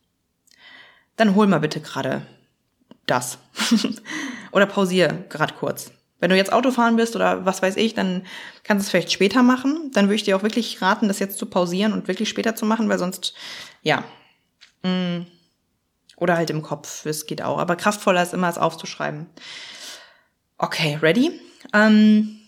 dann 1.17 1.35
hol 1.35 1.47
mal 1.47 1.61
bitte 1.61 1.79
gerade 1.79 2.27
das. 3.05 3.37
oder 4.51 4.65
pausier 4.65 5.27
gerade 5.29 5.53
kurz. 5.53 5.93
Wenn 6.21 6.31
du 6.31 6.37
jetzt 6.37 6.51
Auto 6.51 6.71
fahren 6.71 6.97
bist 6.97 7.17
oder 7.17 7.45
was 7.45 7.61
weiß 7.61 7.77
ich, 7.77 7.93
dann 7.93 8.25
kannst 8.65 8.83
du 8.83 8.87
es 8.87 8.91
vielleicht 8.91 9.13
später 9.13 9.43
machen. 9.43 9.91
Dann 9.93 10.07
würde 10.07 10.15
ich 10.15 10.23
dir 10.23 10.35
auch 10.35 10.43
wirklich 10.43 10.81
raten, 10.81 11.07
das 11.07 11.19
jetzt 11.19 11.37
zu 11.37 11.45
pausieren 11.45 11.93
und 11.93 12.09
wirklich 12.09 12.31
später 12.31 12.57
zu 12.57 12.65
machen, 12.65 12.89
weil 12.89 12.99
sonst, 12.99 13.35
ja. 13.83 14.03
Mm, 14.83 15.27
oder 16.17 16.39
halt 16.39 16.49
im 16.49 16.63
Kopf, 16.63 17.03
das 17.03 17.27
geht 17.27 17.43
auch. 17.43 17.59
Aber 17.59 17.77
kraftvoller 17.77 18.23
ist 18.23 18.33
immer, 18.33 18.49
es 18.49 18.57
aufzuschreiben. 18.57 19.27
Okay, 20.57 20.99
ready? 21.03 21.39
Ähm, 21.75 22.39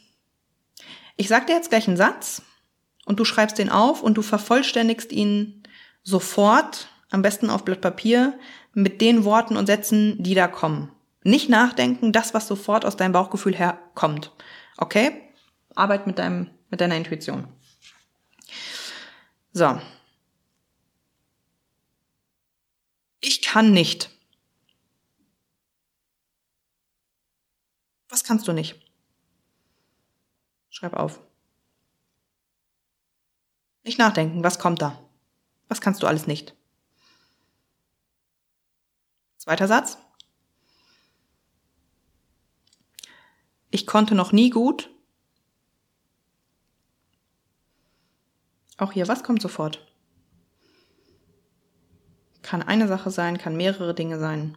ich 1.18 1.28
sag 1.28 1.46
dir 1.48 1.52
jetzt 1.52 1.68
gleich 1.68 1.86
einen 1.86 1.98
Satz 1.98 2.40
und 3.06 3.20
du 3.20 3.24
schreibst 3.24 3.58
den 3.58 3.70
auf 3.70 4.02
und 4.02 4.14
du 4.14 4.22
vervollständigst 4.22 5.12
ihn 5.12 5.62
sofort, 6.02 6.88
am 7.10 7.22
besten 7.22 7.50
auf 7.50 7.64
Blatt 7.64 7.80
Papier, 7.80 8.38
mit 8.72 9.00
den 9.00 9.24
Worten 9.24 9.56
und 9.56 9.66
Sätzen, 9.66 10.22
die 10.22 10.34
da 10.34 10.48
kommen. 10.48 10.90
Nicht 11.22 11.48
nachdenken, 11.48 12.12
das, 12.12 12.34
was 12.34 12.46
sofort 12.46 12.84
aus 12.84 12.96
deinem 12.96 13.12
Bauchgefühl 13.12 13.56
herkommt. 13.56 14.32
Okay? 14.76 15.22
Arbeit 15.74 16.06
mit 16.06 16.18
deinem, 16.18 16.50
mit 16.70 16.80
deiner 16.80 16.96
Intuition. 16.96 17.48
So. 19.52 19.80
Ich 23.20 23.40
kann 23.40 23.72
nicht. 23.72 24.10
Was 28.08 28.22
kannst 28.22 28.46
du 28.46 28.52
nicht? 28.52 28.80
Schreib 30.68 30.94
auf. 30.94 31.20
Nicht 33.84 33.98
nachdenken, 33.98 34.42
was 34.42 34.58
kommt 34.58 34.80
da? 34.80 34.98
Was 35.68 35.80
kannst 35.80 36.02
du 36.02 36.06
alles 36.06 36.26
nicht? 36.26 36.56
Zweiter 39.36 39.68
Satz. 39.68 39.98
Ich 43.70 43.86
konnte 43.86 44.14
noch 44.14 44.32
nie 44.32 44.50
gut. 44.50 44.88
Auch 48.78 48.92
hier, 48.92 49.06
was 49.06 49.22
kommt 49.22 49.42
sofort? 49.42 49.86
Kann 52.42 52.62
eine 52.62 52.88
Sache 52.88 53.10
sein, 53.10 53.36
kann 53.38 53.56
mehrere 53.56 53.94
Dinge 53.94 54.18
sein. 54.18 54.56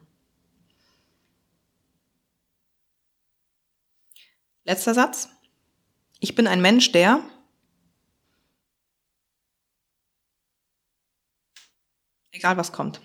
Letzter 4.63 4.93
Satz. 4.93 5.29
Ich 6.19 6.35
bin 6.35 6.47
ein 6.47 6.61
Mensch, 6.61 6.91
der 6.91 7.23
Egal 12.37 12.55
was 12.55 12.71
kommt. 12.71 13.01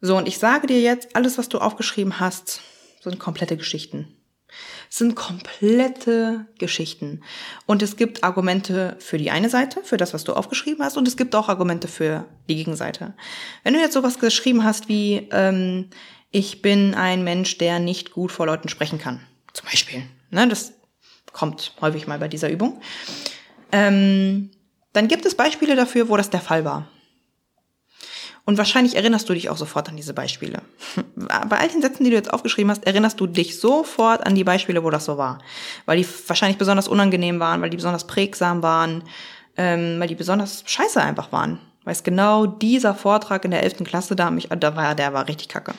So, 0.00 0.18
und 0.18 0.26
ich 0.26 0.38
sage 0.38 0.66
dir 0.66 0.80
jetzt, 0.80 1.14
alles, 1.14 1.38
was 1.38 1.48
du 1.48 1.58
aufgeschrieben 1.58 2.18
hast, 2.18 2.60
sind 3.00 3.20
komplette 3.20 3.56
Geschichten. 3.56 4.16
sind 4.88 5.16
komplette 5.16 6.46
Geschichten. 6.58 7.22
Und 7.66 7.82
es 7.82 7.96
gibt 7.96 8.22
Argumente 8.22 8.96
für 8.98 9.18
die 9.18 9.30
eine 9.30 9.48
Seite, 9.48 9.82
für 9.82 9.96
das, 9.96 10.14
was 10.14 10.24
du 10.24 10.32
aufgeschrieben 10.34 10.84
hast, 10.84 10.96
und 10.96 11.08
es 11.08 11.16
gibt 11.16 11.34
auch 11.34 11.48
Argumente 11.48 11.88
für 11.88 12.26
die 12.48 12.56
Gegenseite. 12.56 13.14
Wenn 13.62 13.74
du 13.74 13.80
jetzt 13.80 13.94
sowas 13.94 14.18
geschrieben 14.18 14.64
hast 14.64 14.88
wie, 14.88 15.28
ähm, 15.32 15.90
ich 16.30 16.62
bin 16.62 16.94
ein 16.94 17.24
Mensch, 17.24 17.58
der 17.58 17.78
nicht 17.78 18.12
gut 18.12 18.32
vor 18.32 18.46
Leuten 18.46 18.68
sprechen 18.68 18.98
kann, 18.98 19.20
zum 19.52 19.68
Beispiel, 19.68 20.02
ne, 20.30 20.46
das 20.48 20.74
kommt 21.32 21.74
häufig 21.80 22.06
mal 22.06 22.18
bei 22.18 22.28
dieser 22.28 22.50
Übung, 22.50 22.80
ähm, 23.72 24.50
dann 24.94 25.08
gibt 25.08 25.26
es 25.26 25.34
Beispiele 25.34 25.76
dafür, 25.76 26.08
wo 26.08 26.16
das 26.16 26.30
der 26.30 26.40
Fall 26.40 26.64
war. 26.64 26.88
Und 28.46 28.58
wahrscheinlich 28.58 28.94
erinnerst 28.96 29.28
du 29.28 29.34
dich 29.34 29.48
auch 29.48 29.56
sofort 29.56 29.88
an 29.88 29.96
diese 29.96 30.14
Beispiele. 30.14 30.62
Bei 31.16 31.58
all 31.58 31.68
den 31.68 31.82
Sätzen, 31.82 32.04
die 32.04 32.10
du 32.10 32.16
jetzt 32.16 32.32
aufgeschrieben 32.32 32.70
hast, 32.70 32.86
erinnerst 32.86 33.18
du 33.18 33.26
dich 33.26 33.58
sofort 33.58 34.26
an 34.26 34.34
die 34.34 34.44
Beispiele, 34.44 34.84
wo 34.84 34.90
das 34.90 35.06
so 35.06 35.18
war. 35.18 35.38
Weil 35.86 35.98
die 35.98 36.06
wahrscheinlich 36.26 36.58
besonders 36.58 36.88
unangenehm 36.88 37.40
waren, 37.40 37.60
weil 37.62 37.70
die 37.70 37.76
besonders 37.76 38.06
prägsam 38.06 38.62
waren, 38.62 39.02
ähm, 39.56 39.98
weil 39.98 40.08
die 40.08 40.14
besonders 40.14 40.62
scheiße 40.66 41.02
einfach 41.02 41.32
waren. 41.32 41.58
Weil 41.84 41.92
es 41.92 42.02
genau 42.02 42.46
dieser 42.46 42.94
Vortrag 42.94 43.44
in 43.44 43.50
der 43.50 43.62
11. 43.62 43.84
Klasse, 43.84 44.14
da, 44.14 44.30
mich, 44.30 44.48
da 44.48 44.76
war, 44.76 44.94
der 44.94 45.12
war 45.12 45.26
richtig 45.26 45.48
kacke. 45.48 45.74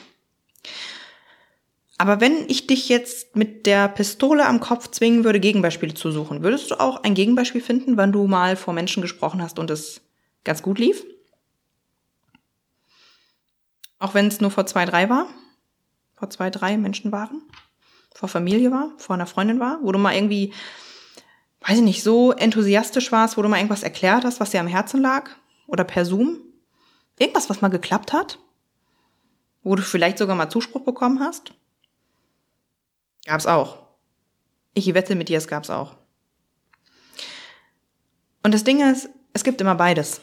Aber 1.98 2.20
wenn 2.20 2.48
ich 2.48 2.66
dich 2.66 2.88
jetzt 2.88 3.36
mit 3.36 3.64
der 3.64 3.88
Pistole 3.88 4.44
am 4.46 4.60
Kopf 4.60 4.90
zwingen 4.90 5.24
würde, 5.24 5.40
Gegenbeispiele 5.40 5.94
zu 5.94 6.10
suchen, 6.12 6.42
würdest 6.42 6.70
du 6.70 6.78
auch 6.78 7.02
ein 7.02 7.14
Gegenbeispiel 7.14 7.62
finden, 7.62 7.96
wann 7.96 8.12
du 8.12 8.26
mal 8.26 8.56
vor 8.56 8.74
Menschen 8.74 9.00
gesprochen 9.00 9.40
hast 9.40 9.58
und 9.58 9.70
es 9.70 10.02
ganz 10.44 10.62
gut 10.62 10.78
lief? 10.78 11.04
Auch 13.98 14.12
wenn 14.12 14.26
es 14.26 14.40
nur 14.40 14.50
vor 14.50 14.66
zwei, 14.66 14.84
drei 14.84 15.08
war? 15.08 15.26
Vor 16.16 16.28
zwei, 16.28 16.50
drei 16.50 16.76
Menschen 16.76 17.12
waren? 17.12 17.42
Vor 18.14 18.28
Familie 18.28 18.70
war? 18.70 18.92
Vor 18.98 19.14
einer 19.14 19.26
Freundin 19.26 19.58
war? 19.58 19.78
Wo 19.82 19.90
du 19.90 19.98
mal 19.98 20.14
irgendwie, 20.14 20.52
weiß 21.60 21.78
ich 21.78 21.84
nicht, 21.84 22.02
so 22.02 22.32
enthusiastisch 22.32 23.10
warst, 23.10 23.38
wo 23.38 23.42
du 23.42 23.48
mal 23.48 23.56
irgendwas 23.56 23.82
erklärt 23.82 24.24
hast, 24.24 24.38
was 24.38 24.50
dir 24.50 24.60
am 24.60 24.66
Herzen 24.66 25.00
lag? 25.00 25.30
Oder 25.66 25.84
per 25.84 26.04
Zoom? 26.04 26.40
Irgendwas, 27.18 27.48
was 27.48 27.62
mal 27.62 27.68
geklappt 27.68 28.12
hat? 28.12 28.38
Wo 29.62 29.74
du 29.74 29.82
vielleicht 29.82 30.18
sogar 30.18 30.36
mal 30.36 30.50
Zuspruch 30.50 30.82
bekommen 30.82 31.20
hast? 31.20 31.54
Gab's 33.26 33.46
auch. 33.46 33.78
Ich 34.72 34.92
wette 34.94 35.16
mit 35.16 35.28
dir, 35.28 35.38
es 35.38 35.48
gab's 35.48 35.68
auch. 35.68 35.96
Und 38.42 38.54
das 38.54 38.62
Ding 38.62 38.80
ist, 38.80 39.08
es 39.32 39.42
gibt 39.42 39.60
immer 39.60 39.74
beides. 39.74 40.20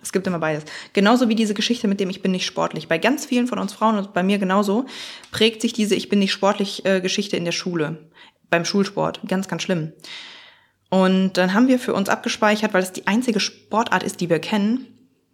Es 0.00 0.12
gibt 0.12 0.28
immer 0.28 0.38
beides. 0.38 0.64
Genauso 0.92 1.28
wie 1.28 1.34
diese 1.34 1.54
Geschichte 1.54 1.88
mit 1.88 1.98
dem 1.98 2.10
Ich 2.10 2.22
bin 2.22 2.30
nicht 2.30 2.46
sportlich. 2.46 2.86
Bei 2.86 2.98
ganz 2.98 3.26
vielen 3.26 3.48
von 3.48 3.58
uns 3.58 3.72
Frauen 3.72 3.98
und 3.98 4.12
bei 4.12 4.22
mir 4.22 4.38
genauso 4.38 4.86
prägt 5.32 5.62
sich 5.62 5.72
diese 5.72 5.96
Ich 5.96 6.08
bin 6.08 6.20
nicht 6.20 6.30
sportlich 6.30 6.84
äh, 6.84 7.00
Geschichte 7.00 7.36
in 7.36 7.44
der 7.44 7.52
Schule. 7.52 8.08
Beim 8.48 8.64
Schulsport. 8.64 9.20
Ganz, 9.26 9.48
ganz 9.48 9.64
schlimm. 9.64 9.92
Und 10.90 11.32
dann 11.32 11.54
haben 11.54 11.66
wir 11.66 11.80
für 11.80 11.94
uns 11.94 12.08
abgespeichert, 12.08 12.72
weil 12.72 12.84
es 12.84 12.92
die 12.92 13.08
einzige 13.08 13.40
Sportart 13.40 14.04
ist, 14.04 14.20
die 14.20 14.30
wir 14.30 14.38
kennen. 14.38 14.86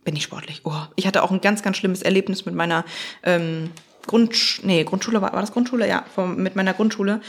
Bin 0.04 0.16
ich 0.16 0.22
sportlich? 0.22 0.62
Oh, 0.64 0.86
ich 0.96 1.06
hatte 1.06 1.22
auch 1.22 1.30
ein 1.30 1.42
ganz, 1.42 1.62
ganz 1.62 1.76
schlimmes 1.76 2.00
Erlebnis 2.00 2.46
mit 2.46 2.54
meiner 2.54 2.86
ähm, 3.22 3.70
Grund, 4.06 4.60
nee, 4.62 4.84
Grundschule 4.84 5.22
war, 5.22 5.32
war 5.32 5.40
das 5.40 5.52
Grundschule? 5.52 5.88
Ja, 5.88 6.04
vom, 6.14 6.36
mit 6.36 6.56
meiner 6.56 6.74
Grundschule, 6.74 7.20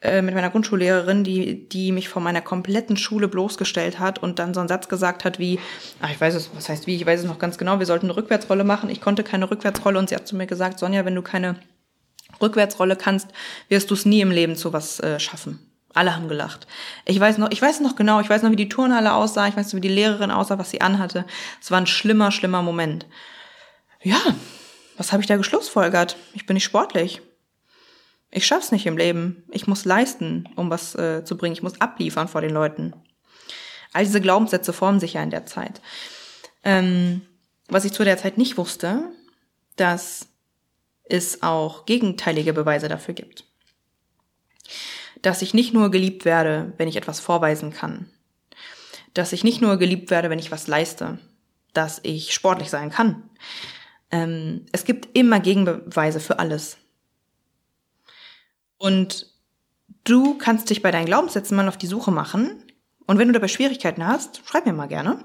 äh, 0.00 0.22
mit 0.22 0.34
meiner 0.34 0.50
Grundschullehrerin, 0.50 1.24
die, 1.24 1.68
die 1.68 1.90
mich 1.90 2.08
vor 2.08 2.22
meiner 2.22 2.40
kompletten 2.40 2.96
Schule 2.96 3.26
bloßgestellt 3.26 3.98
hat 3.98 4.20
und 4.20 4.38
dann 4.38 4.54
so 4.54 4.60
einen 4.60 4.68
Satz 4.68 4.88
gesagt 4.88 5.24
hat 5.24 5.40
wie, 5.40 5.58
ach, 6.00 6.10
ich 6.10 6.20
weiß 6.20 6.34
es, 6.34 6.50
was 6.54 6.68
heißt 6.68 6.86
wie, 6.86 6.94
ich 6.94 7.04
weiß 7.04 7.20
es 7.20 7.26
noch 7.26 7.40
ganz 7.40 7.58
genau, 7.58 7.80
wir 7.80 7.86
sollten 7.86 8.06
eine 8.06 8.16
Rückwärtsrolle 8.16 8.62
machen. 8.62 8.90
Ich 8.90 9.00
konnte 9.00 9.24
keine 9.24 9.50
Rückwärtsrolle 9.50 9.98
und 9.98 10.08
sie 10.08 10.14
hat 10.14 10.28
zu 10.28 10.36
mir 10.36 10.46
gesagt, 10.46 10.78
Sonja, 10.78 11.04
wenn 11.04 11.16
du 11.16 11.22
keine 11.22 11.56
Rückwärtsrolle 12.40 12.94
kannst, 12.94 13.28
wirst 13.68 13.90
du 13.90 13.94
es 13.94 14.06
nie 14.06 14.20
im 14.20 14.30
Leben 14.30 14.54
zu 14.54 14.72
was 14.72 15.00
äh, 15.00 15.18
schaffen. 15.18 15.58
Alle 15.94 16.14
haben 16.14 16.28
gelacht. 16.28 16.68
Ich 17.04 17.18
weiß 17.18 17.38
noch, 17.38 17.50
ich 17.50 17.60
weiß 17.60 17.80
noch 17.80 17.96
genau, 17.96 18.20
ich 18.20 18.30
weiß 18.30 18.42
noch, 18.42 18.52
wie 18.52 18.56
die 18.56 18.68
Turnhalle 18.68 19.14
aussah, 19.14 19.48
ich 19.48 19.56
weiß 19.56 19.66
noch, 19.66 19.78
wie 19.78 19.88
die 19.88 19.88
Lehrerin 19.88 20.30
aussah, 20.30 20.58
was 20.58 20.70
sie 20.70 20.80
anhatte. 20.80 21.24
Es 21.60 21.72
war 21.72 21.80
ein 21.80 21.88
schlimmer, 21.88 22.30
schlimmer 22.30 22.62
Moment. 22.62 23.06
Ja, 24.00 24.20
was 24.98 25.12
habe 25.12 25.22
ich 25.22 25.28
da 25.28 25.36
geschlussfolgert? 25.36 26.16
Ich 26.34 26.44
bin 26.44 26.54
nicht 26.54 26.64
sportlich. 26.64 27.22
Ich 28.30 28.46
schaff's 28.46 28.72
nicht 28.72 28.84
im 28.84 28.98
Leben. 28.98 29.44
Ich 29.50 29.66
muss 29.66 29.84
leisten, 29.84 30.48
um 30.56 30.68
was 30.70 30.94
äh, 30.96 31.24
zu 31.24 31.38
bringen. 31.38 31.54
Ich 31.54 31.62
muss 31.62 31.80
abliefern 31.80 32.28
vor 32.28 32.42
den 32.42 32.50
Leuten. 32.50 32.92
All 33.92 34.04
diese 34.04 34.20
Glaubenssätze 34.20 34.72
formen 34.72 35.00
sich 35.00 35.14
ja 35.14 35.22
in 35.22 35.30
der 35.30 35.46
Zeit. 35.46 35.80
Ähm, 36.62 37.22
was 37.68 37.84
ich 37.84 37.92
zu 37.92 38.04
der 38.04 38.18
Zeit 38.18 38.36
nicht 38.36 38.58
wusste, 38.58 39.04
dass 39.76 40.26
es 41.04 41.42
auch 41.42 41.86
gegenteilige 41.86 42.52
Beweise 42.52 42.88
dafür 42.88 43.14
gibt. 43.14 43.44
Dass 45.22 45.40
ich 45.40 45.54
nicht 45.54 45.72
nur 45.72 45.90
geliebt 45.90 46.24
werde, 46.24 46.72
wenn 46.76 46.88
ich 46.88 46.96
etwas 46.96 47.20
vorweisen 47.20 47.72
kann. 47.72 48.10
Dass 49.14 49.32
ich 49.32 49.42
nicht 49.42 49.62
nur 49.62 49.78
geliebt 49.78 50.10
werde, 50.10 50.28
wenn 50.28 50.38
ich 50.38 50.50
was 50.50 50.66
leiste. 50.66 51.18
Dass 51.72 52.00
ich 52.02 52.34
sportlich 52.34 52.68
sein 52.68 52.90
kann. 52.90 53.22
Ähm, 54.10 54.66
es 54.72 54.84
gibt 54.84 55.16
immer 55.16 55.40
Gegenbeweise 55.40 56.20
für 56.20 56.38
alles. 56.38 56.78
Und 58.78 59.26
du 60.04 60.38
kannst 60.38 60.70
dich 60.70 60.82
bei 60.82 60.90
deinen 60.90 61.06
Glaubenssätzen 61.06 61.56
mal 61.56 61.68
auf 61.68 61.76
die 61.76 61.86
Suche 61.86 62.10
machen. 62.10 62.62
Und 63.06 63.18
wenn 63.18 63.28
du 63.28 63.34
dabei 63.34 63.48
Schwierigkeiten 63.48 64.06
hast, 64.06 64.42
schreib 64.46 64.66
mir 64.66 64.72
mal 64.72 64.86
gerne. 64.86 65.22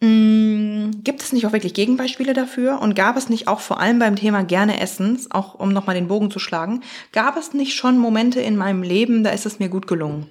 Mm, 0.00 1.02
gibt 1.02 1.22
es 1.22 1.32
nicht 1.32 1.46
auch 1.46 1.52
wirklich 1.52 1.74
Gegenbeispiele 1.74 2.34
dafür? 2.34 2.80
Und 2.80 2.94
gab 2.94 3.16
es 3.16 3.28
nicht 3.28 3.48
auch 3.48 3.60
vor 3.60 3.80
allem 3.80 3.98
beim 3.98 4.16
Thema 4.16 4.42
gerne 4.44 4.80
Essens, 4.80 5.30
auch 5.30 5.54
um 5.54 5.72
nochmal 5.72 5.94
den 5.94 6.08
Bogen 6.08 6.30
zu 6.30 6.38
schlagen, 6.38 6.82
gab 7.12 7.36
es 7.36 7.54
nicht 7.54 7.74
schon 7.74 7.98
Momente 7.98 8.40
in 8.40 8.56
meinem 8.56 8.82
Leben, 8.82 9.24
da 9.24 9.30
ist 9.30 9.46
es 9.46 9.58
mir 9.58 9.68
gut 9.68 9.86
gelungen? 9.86 10.28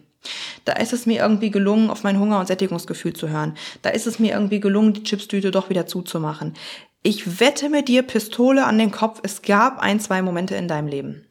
Da 0.65 0.73
ist 0.73 0.93
es 0.93 1.05
mir 1.05 1.21
irgendwie 1.21 1.51
gelungen, 1.51 1.89
auf 1.89 2.03
mein 2.03 2.19
Hunger- 2.19 2.39
und 2.39 2.47
Sättigungsgefühl 2.47 3.13
zu 3.13 3.29
hören. 3.29 3.57
Da 3.81 3.89
ist 3.89 4.07
es 4.07 4.19
mir 4.19 4.33
irgendwie 4.33 4.59
gelungen, 4.59 4.93
die 4.93 5.03
Chipstüte 5.03 5.51
doch 5.51 5.69
wieder 5.69 5.85
zuzumachen. 5.87 6.53
Ich 7.01 7.39
wette 7.39 7.69
mit 7.69 7.89
dir 7.89 8.01
Pistole 8.03 8.65
an 8.65 8.77
den 8.77 8.91
Kopf, 8.91 9.19
es 9.23 9.41
gab 9.41 9.79
ein, 9.79 9.99
zwei 9.99 10.21
Momente 10.21 10.55
in 10.55 10.67
deinem 10.67 10.87
Leben. 10.87 11.25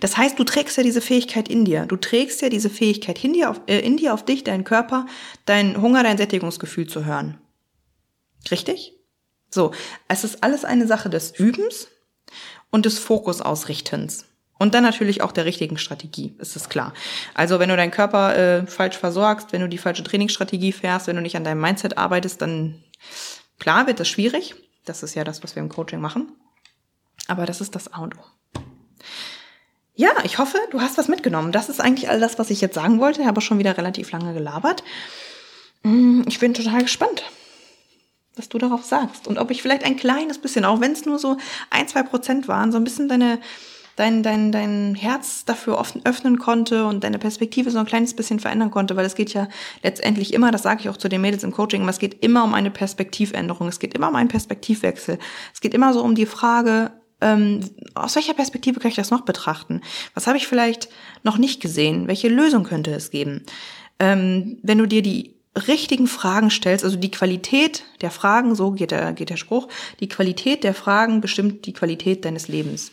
Das 0.00 0.16
heißt, 0.16 0.38
du 0.38 0.44
trägst 0.44 0.76
ja 0.76 0.82
diese 0.82 1.00
Fähigkeit 1.00 1.48
in 1.48 1.64
dir. 1.64 1.86
Du 1.86 1.96
trägst 1.96 2.40
ja 2.42 2.48
diese 2.48 2.70
Fähigkeit 2.70 3.22
in 3.24 3.32
dir, 3.32 3.50
auf, 3.50 3.60
äh, 3.66 3.80
in 3.80 3.96
dir 3.96 4.14
auf 4.14 4.24
dich, 4.24 4.44
deinen 4.44 4.64
Körper, 4.64 5.06
dein 5.46 5.80
Hunger, 5.80 6.02
dein 6.02 6.18
Sättigungsgefühl 6.18 6.86
zu 6.86 7.04
hören. 7.04 7.38
Richtig? 8.50 8.92
So, 9.50 9.72
es 10.08 10.24
ist 10.24 10.42
alles 10.42 10.64
eine 10.64 10.86
Sache 10.86 11.10
des 11.10 11.38
Übens 11.38 11.88
und 12.70 12.86
des 12.86 12.98
Fokusausrichtens. 12.98 14.26
Und 14.58 14.74
dann 14.74 14.84
natürlich 14.84 15.20
auch 15.20 15.32
der 15.32 15.44
richtigen 15.44 15.78
Strategie, 15.78 16.34
ist 16.38 16.54
es 16.54 16.68
klar. 16.68 16.94
Also 17.34 17.58
wenn 17.58 17.68
du 17.68 17.76
deinen 17.76 17.90
Körper 17.90 18.36
äh, 18.36 18.66
falsch 18.66 18.96
versorgst, 18.96 19.52
wenn 19.52 19.60
du 19.60 19.68
die 19.68 19.78
falsche 19.78 20.04
Trainingsstrategie 20.04 20.72
fährst, 20.72 21.06
wenn 21.06 21.16
du 21.16 21.22
nicht 21.22 21.36
an 21.36 21.44
deinem 21.44 21.60
Mindset 21.60 21.98
arbeitest, 21.98 22.40
dann 22.40 22.82
klar 23.58 23.86
wird 23.86 23.98
das 24.00 24.08
schwierig. 24.08 24.54
Das 24.84 25.02
ist 25.02 25.14
ja 25.14 25.24
das, 25.24 25.42
was 25.42 25.56
wir 25.56 25.62
im 25.62 25.68
Coaching 25.68 26.00
machen. 26.00 26.32
Aber 27.26 27.46
das 27.46 27.60
ist 27.60 27.74
das 27.74 27.92
A 27.92 28.00
und 28.00 28.16
O. 28.16 28.22
Ja, 29.96 30.10
ich 30.24 30.38
hoffe, 30.38 30.58
du 30.70 30.80
hast 30.80 30.98
was 30.98 31.08
mitgenommen. 31.08 31.52
Das 31.52 31.68
ist 31.68 31.80
eigentlich 31.80 32.08
all 32.08 32.18
das, 32.18 32.38
was 32.38 32.50
ich 32.50 32.60
jetzt 32.60 32.74
sagen 32.74 33.00
wollte. 33.00 33.22
Ich 33.22 33.26
habe 33.26 33.40
schon 33.40 33.58
wieder 33.58 33.76
relativ 33.78 34.10
lange 34.10 34.34
gelabert. 34.34 34.82
Mm, 35.84 36.22
ich 36.26 36.40
bin 36.40 36.52
total 36.52 36.82
gespannt, 36.82 37.22
was 38.34 38.48
du 38.48 38.58
darauf 38.58 38.84
sagst. 38.84 39.28
Und 39.28 39.38
ob 39.38 39.52
ich 39.52 39.62
vielleicht 39.62 39.84
ein 39.84 39.96
kleines 39.96 40.38
bisschen, 40.38 40.64
auch 40.64 40.80
wenn 40.80 40.92
es 40.92 41.04
nur 41.04 41.20
so 41.20 41.36
ein, 41.70 41.86
zwei 41.86 42.02
Prozent 42.02 42.48
waren, 42.48 42.72
so 42.72 42.78
ein 42.78 42.84
bisschen 42.84 43.08
deine, 43.08 43.38
dein, 43.96 44.22
dein, 44.22 44.52
dein 44.52 44.94
Herz 44.94 45.44
dafür 45.44 45.84
öffnen 46.04 46.38
konnte 46.38 46.86
und 46.86 47.04
deine 47.04 47.18
Perspektive 47.18 47.70
so 47.70 47.78
ein 47.78 47.86
kleines 47.86 48.14
bisschen 48.14 48.40
verändern 48.40 48.70
konnte, 48.70 48.96
weil 48.96 49.06
es 49.06 49.14
geht 49.14 49.32
ja 49.32 49.48
letztendlich 49.82 50.34
immer, 50.34 50.50
das 50.50 50.62
sage 50.62 50.80
ich 50.80 50.88
auch 50.88 50.96
zu 50.96 51.08
den 51.08 51.20
Mädels 51.20 51.44
im 51.44 51.52
Coaching, 51.52 51.88
es 51.88 51.98
geht 51.98 52.22
immer 52.24 52.44
um 52.44 52.54
eine 52.54 52.70
Perspektivänderung, 52.70 53.68
es 53.68 53.78
geht 53.78 53.94
immer 53.94 54.08
um 54.08 54.16
einen 54.16 54.28
Perspektivwechsel. 54.28 55.18
Es 55.52 55.60
geht 55.60 55.74
immer 55.74 55.92
so 55.92 56.02
um 56.02 56.14
die 56.14 56.26
Frage, 56.26 56.90
ähm, 57.20 57.60
aus 57.94 58.16
welcher 58.16 58.34
Perspektive 58.34 58.80
kann 58.80 58.90
ich 58.90 58.96
das 58.96 59.10
noch 59.10 59.22
betrachten? 59.22 59.80
Was 60.14 60.26
habe 60.26 60.36
ich 60.36 60.46
vielleicht 60.46 60.88
noch 61.22 61.38
nicht 61.38 61.60
gesehen? 61.60 62.08
Welche 62.08 62.28
Lösung 62.28 62.64
könnte 62.64 62.92
es 62.92 63.10
geben? 63.10 63.44
Ähm, 63.98 64.58
wenn 64.62 64.78
du 64.78 64.86
dir 64.86 65.02
die 65.02 65.34
richtigen 65.68 66.08
Fragen 66.08 66.50
stellst, 66.50 66.84
also 66.84 66.96
die 66.96 67.10
Qualität 67.10 67.84
der 68.00 68.10
Fragen, 68.10 68.54
so 68.54 68.72
geht 68.72 68.90
der, 68.90 69.12
geht 69.12 69.30
der 69.30 69.36
Spruch, 69.36 69.68
die 70.00 70.08
Qualität 70.08 70.64
der 70.64 70.74
Fragen 70.74 71.20
bestimmt 71.20 71.66
die 71.66 71.72
Qualität 71.72 72.24
deines 72.24 72.48
Lebens. 72.48 72.90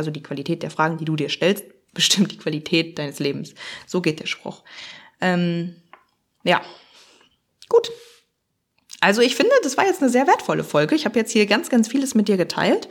Also 0.00 0.10
die 0.10 0.22
Qualität 0.22 0.62
der 0.62 0.70
Fragen, 0.70 0.96
die 0.96 1.04
du 1.04 1.14
dir 1.14 1.28
stellst, 1.28 1.64
bestimmt 1.92 2.32
die 2.32 2.38
Qualität 2.38 2.98
deines 2.98 3.18
Lebens. 3.18 3.54
So 3.86 4.00
geht 4.00 4.18
der 4.18 4.26
Spruch. 4.26 4.64
Ähm, 5.20 5.76
ja, 6.42 6.62
gut. 7.68 7.90
Also 9.02 9.20
ich 9.20 9.36
finde, 9.36 9.52
das 9.62 9.76
war 9.76 9.84
jetzt 9.84 10.00
eine 10.00 10.10
sehr 10.10 10.26
wertvolle 10.26 10.64
Folge. 10.64 10.94
Ich 10.94 11.04
habe 11.04 11.18
jetzt 11.18 11.32
hier 11.32 11.44
ganz, 11.44 11.68
ganz 11.68 11.88
vieles 11.88 12.14
mit 12.14 12.28
dir 12.28 12.38
geteilt. 12.38 12.88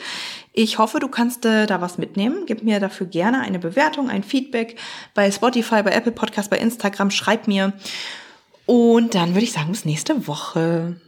Ich 0.53 0.77
hoffe, 0.77 0.99
du 0.99 1.07
kannst 1.07 1.45
äh, 1.45 1.65
da 1.65 1.81
was 1.81 1.97
mitnehmen. 1.97 2.45
Gib 2.45 2.61
mir 2.61 2.79
dafür 2.79 3.07
gerne 3.07 3.41
eine 3.41 3.57
Bewertung, 3.57 4.07
ein 4.09 4.23
Feedback 4.23 4.77
bei 5.15 5.31
Spotify, 5.31 5.81
bei 5.81 5.91
Apple 5.91 6.11
Podcast, 6.11 6.51
bei 6.51 6.59
Instagram. 6.59 7.09
Schreib 7.09 7.47
mir. 7.47 7.73
Und 8.67 9.15
dann 9.15 9.29
würde 9.29 9.45
ich 9.45 9.51
sagen, 9.51 9.71
bis 9.71 9.85
nächste 9.85 10.27
Woche. 10.27 11.01